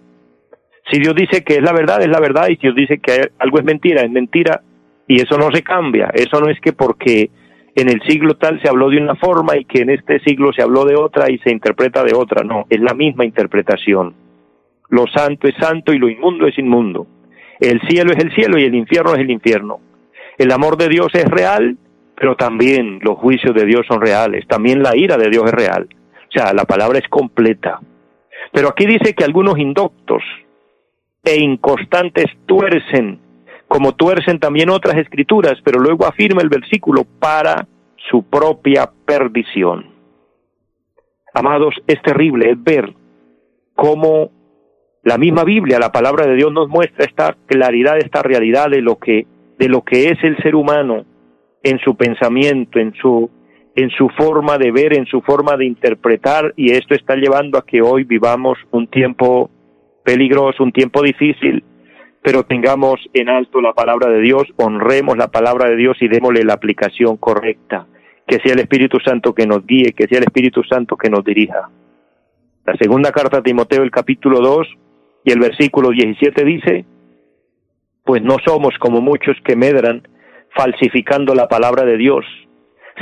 Si 0.91 0.99
Dios 0.99 1.13
dice 1.15 1.43
que 1.43 1.55
es 1.55 1.61
la 1.61 1.73
verdad, 1.73 2.01
es 2.01 2.09
la 2.09 2.19
verdad, 2.19 2.47
y 2.49 2.55
si 2.55 2.61
Dios 2.61 2.75
dice 2.75 2.99
que 2.99 3.29
algo 3.37 3.59
es 3.59 3.65
mentira, 3.65 4.01
es 4.01 4.09
mentira, 4.09 4.61
y 5.07 5.21
eso 5.21 5.37
no 5.37 5.51
se 5.51 5.63
cambia. 5.63 6.11
Eso 6.13 6.39
no 6.39 6.49
es 6.49 6.59
que 6.61 6.73
porque 6.73 7.29
en 7.75 7.89
el 7.89 8.01
siglo 8.07 8.35
tal 8.35 8.61
se 8.61 8.69
habló 8.69 8.89
de 8.89 8.97
una 8.97 9.15
forma 9.15 9.57
y 9.57 9.65
que 9.65 9.81
en 9.81 9.89
este 9.89 10.19
siglo 10.21 10.51
se 10.53 10.61
habló 10.61 10.85
de 10.85 10.95
otra 10.95 11.29
y 11.31 11.37
se 11.39 11.51
interpreta 11.51 12.03
de 12.03 12.13
otra, 12.15 12.43
no, 12.43 12.65
es 12.69 12.79
la 12.79 12.93
misma 12.93 13.25
interpretación. 13.25 14.15
Lo 14.89 15.05
santo 15.07 15.47
es 15.47 15.55
santo 15.59 15.93
y 15.93 15.99
lo 15.99 16.09
inmundo 16.09 16.47
es 16.47 16.57
inmundo. 16.57 17.07
El 17.59 17.79
cielo 17.87 18.11
es 18.11 18.23
el 18.23 18.33
cielo 18.33 18.57
y 18.57 18.63
el 18.63 18.73
infierno 18.73 19.13
es 19.13 19.19
el 19.19 19.29
infierno. 19.29 19.79
El 20.37 20.51
amor 20.51 20.77
de 20.77 20.89
Dios 20.89 21.07
es 21.13 21.25
real, 21.25 21.77
pero 22.15 22.35
también 22.35 22.99
los 23.01 23.17
juicios 23.17 23.53
de 23.53 23.65
Dios 23.65 23.85
son 23.87 24.01
reales, 24.01 24.47
también 24.47 24.81
la 24.81 24.95
ira 24.95 25.17
de 25.17 25.29
Dios 25.29 25.45
es 25.45 25.51
real. 25.51 25.87
O 26.27 26.31
sea, 26.31 26.53
la 26.53 26.65
palabra 26.65 26.99
es 26.99 27.07
completa. 27.07 27.79
Pero 28.51 28.69
aquí 28.69 28.85
dice 28.85 29.13
que 29.13 29.23
algunos 29.23 29.57
indoctos, 29.57 30.23
e 31.23 31.39
inconstantes 31.39 32.25
tuercen, 32.45 33.19
como 33.67 33.93
tuercen 33.93 34.39
también 34.39 34.69
otras 34.69 34.97
escrituras, 34.97 35.59
pero 35.63 35.79
luego 35.79 36.05
afirma 36.05 36.41
el 36.41 36.49
versículo 36.49 37.05
para 37.19 37.67
su 38.09 38.23
propia 38.23 38.89
perdición. 39.05 39.85
Amados, 41.33 41.75
es 41.87 42.01
terrible 42.01 42.55
ver 42.57 42.93
cómo 43.75 44.31
la 45.03 45.17
misma 45.17 45.43
Biblia, 45.43 45.79
la 45.79 45.91
palabra 45.91 46.25
de 46.25 46.35
Dios 46.35 46.51
nos 46.51 46.67
muestra 46.67 47.05
esta 47.05 47.37
claridad, 47.45 47.97
esta 47.97 48.21
realidad 48.21 48.69
de 48.69 48.81
lo 48.81 48.97
que 48.97 49.25
de 49.57 49.67
lo 49.67 49.81
que 49.81 50.09
es 50.09 50.17
el 50.23 50.37
ser 50.37 50.55
humano 50.55 51.05
en 51.63 51.79
su 51.79 51.95
pensamiento, 51.95 52.79
en 52.79 52.93
su 52.93 53.29
en 53.75 53.89
su 53.91 54.09
forma 54.09 54.57
de 54.57 54.71
ver, 54.71 54.93
en 54.93 55.05
su 55.05 55.21
forma 55.21 55.55
de 55.55 55.65
interpretar 55.65 56.53
y 56.57 56.71
esto 56.71 56.95
está 56.95 57.15
llevando 57.15 57.57
a 57.57 57.65
que 57.65 57.81
hoy 57.81 58.03
vivamos 58.03 58.57
un 58.71 58.87
tiempo 58.87 59.49
peligroso, 60.09 60.63
un 60.63 60.71
tiempo 60.71 61.03
difícil, 61.03 61.63
pero 62.23 62.41
tengamos 62.41 62.99
en 63.13 63.29
alto 63.29 63.61
la 63.61 63.73
palabra 63.73 64.09
de 64.09 64.21
Dios, 64.21 64.41
honremos 64.55 65.15
la 65.15 65.27
palabra 65.27 65.69
de 65.69 65.75
Dios 65.75 65.97
y 66.01 66.07
démosle 66.07 66.43
la 66.43 66.53
aplicación 66.53 67.17
correcta. 67.17 67.85
Que 68.25 68.39
sea 68.39 68.53
el 68.53 68.59
Espíritu 68.59 68.97
Santo 69.05 69.35
que 69.35 69.45
nos 69.45 69.63
guíe, 69.67 69.93
que 69.93 70.07
sea 70.07 70.17
el 70.17 70.23
Espíritu 70.23 70.63
Santo 70.63 70.97
que 70.97 71.11
nos 71.11 71.23
dirija. 71.23 71.69
La 72.65 72.75
segunda 72.81 73.11
carta 73.11 73.37
a 73.37 73.43
Timoteo, 73.43 73.83
el 73.83 73.91
capítulo 73.91 74.39
2 74.39 74.67
y 75.25 75.31
el 75.31 75.39
versículo 75.39 75.91
17 75.91 76.43
dice, 76.43 76.85
pues 78.03 78.23
no 78.23 78.37
somos 78.43 78.73
como 78.79 79.01
muchos 79.01 79.37
que 79.45 79.55
medran 79.55 80.07
falsificando 80.55 81.35
la 81.35 81.47
palabra 81.47 81.85
de 81.85 81.97
Dios, 81.97 82.25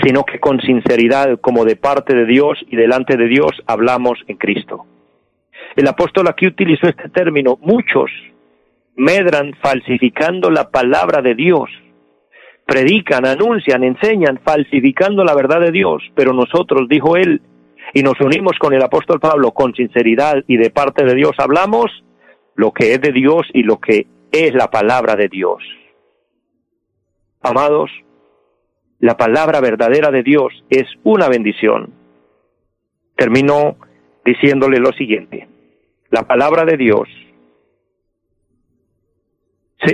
sino 0.04 0.26
que 0.26 0.42
con 0.42 0.60
sinceridad, 0.60 1.40
como 1.40 1.64
de 1.64 1.78
parte 1.78 2.14
de 2.14 2.26
Dios 2.26 2.58
y 2.68 2.76
delante 2.76 3.16
de 3.16 3.30
Dios, 3.30 3.52
hablamos 3.66 4.20
en 4.28 4.36
Cristo. 4.36 4.86
El 5.78 5.88
apóstol 5.88 6.28
aquí 6.28 6.48
utilizó 6.48 6.88
este 6.88 7.08
término, 7.10 7.60
muchos 7.62 8.10
medran 8.96 9.54
falsificando 9.62 10.50
la 10.50 10.72
palabra 10.72 11.22
de 11.22 11.36
Dios, 11.36 11.70
predican, 12.66 13.28
anuncian, 13.28 13.84
enseñan, 13.84 14.40
falsificando 14.44 15.24
la 15.24 15.36
verdad 15.36 15.62
de 15.62 15.72
Dios, 15.72 16.02
pero 16.16 16.34
nosotros, 16.34 16.90
dijo 16.90 17.16
él, 17.16 17.44
y 17.94 18.02
nos 18.02 18.20
unimos 18.20 18.58
con 18.58 18.74
el 18.74 18.82
apóstol 18.82 19.20
Pablo 19.20 19.52
con 19.52 19.76
sinceridad 19.76 20.44
y 20.48 20.58
de 20.58 20.72
parte 20.72 21.06
de 21.06 21.14
Dios 21.14 21.34
hablamos 21.38 21.92
lo 22.56 22.72
que 22.72 22.94
es 22.94 23.02
de 23.02 23.12
Dios 23.12 23.44
y 23.54 23.62
lo 23.62 23.80
que 23.80 24.08
es 24.32 24.56
la 24.56 24.72
palabra 24.72 25.16
de 25.16 25.28
Dios. 25.28 25.62
Amados, 27.44 27.92
la 29.00 29.16
palabra 29.16 29.62
verdadera 29.62 30.10
de 30.10 30.24
Dios 30.24 30.64
es 30.72 30.88
una 31.04 31.30
bendición. 31.30 31.94
Termino 33.16 33.78
diciéndole 34.26 34.80
lo 34.80 34.92
siguiente 34.94 35.48
la 36.10 36.28
palabra 36.28 36.66
de 36.66 36.78
Dios 36.78 37.08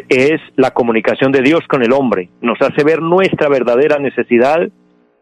es 0.10 0.40
la 0.56 0.72
comunicación 0.72 1.32
de 1.32 1.42
Dios 1.42 1.62
con 1.68 1.84
el 1.84 1.92
hombre, 1.92 2.30
nos 2.42 2.62
hace 2.62 2.84
ver 2.84 3.02
nuestra 3.02 3.50
verdadera 3.50 4.00
necesidad 4.00 4.70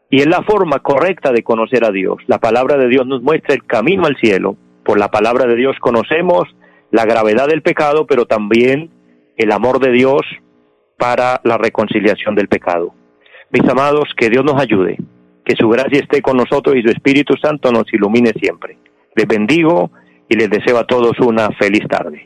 y 0.09 0.19
es 0.21 0.27
la 0.27 0.43
forma 0.43 0.79
correcta 0.79 1.31
de 1.31 1.43
conocer 1.43 1.85
a 1.85 1.91
Dios. 1.91 2.17
La 2.27 2.39
palabra 2.39 2.77
de 2.77 2.87
Dios 2.87 3.07
nos 3.07 3.21
muestra 3.21 3.55
el 3.55 3.65
camino 3.65 4.05
al 4.05 4.17
cielo. 4.17 4.57
Por 4.83 4.99
la 4.99 5.09
palabra 5.09 5.45
de 5.45 5.55
Dios 5.55 5.77
conocemos 5.79 6.43
la 6.91 7.05
gravedad 7.05 7.47
del 7.47 7.61
pecado, 7.61 8.05
pero 8.05 8.25
también 8.25 8.89
el 9.37 9.51
amor 9.51 9.79
de 9.79 9.91
Dios 9.91 10.21
para 10.97 11.39
la 11.45 11.57
reconciliación 11.57 12.35
del 12.35 12.49
pecado. 12.49 12.93
Mis 13.51 13.67
amados, 13.67 14.09
que 14.15 14.29
Dios 14.29 14.43
nos 14.43 14.61
ayude, 14.61 14.97
que 15.45 15.55
su 15.55 15.69
gracia 15.69 15.99
esté 15.99 16.21
con 16.21 16.35
nosotros 16.37 16.75
y 16.75 16.81
su 16.81 16.89
Espíritu 16.89 17.35
Santo 17.37 17.71
nos 17.71 17.91
ilumine 17.93 18.33
siempre. 18.33 18.77
Les 19.15 19.27
bendigo 19.27 19.91
y 20.31 20.35
les 20.35 20.49
deseo 20.49 20.77
a 20.77 20.85
todos 20.85 21.19
una 21.19 21.49
feliz 21.59 21.85
tarde. 21.89 22.25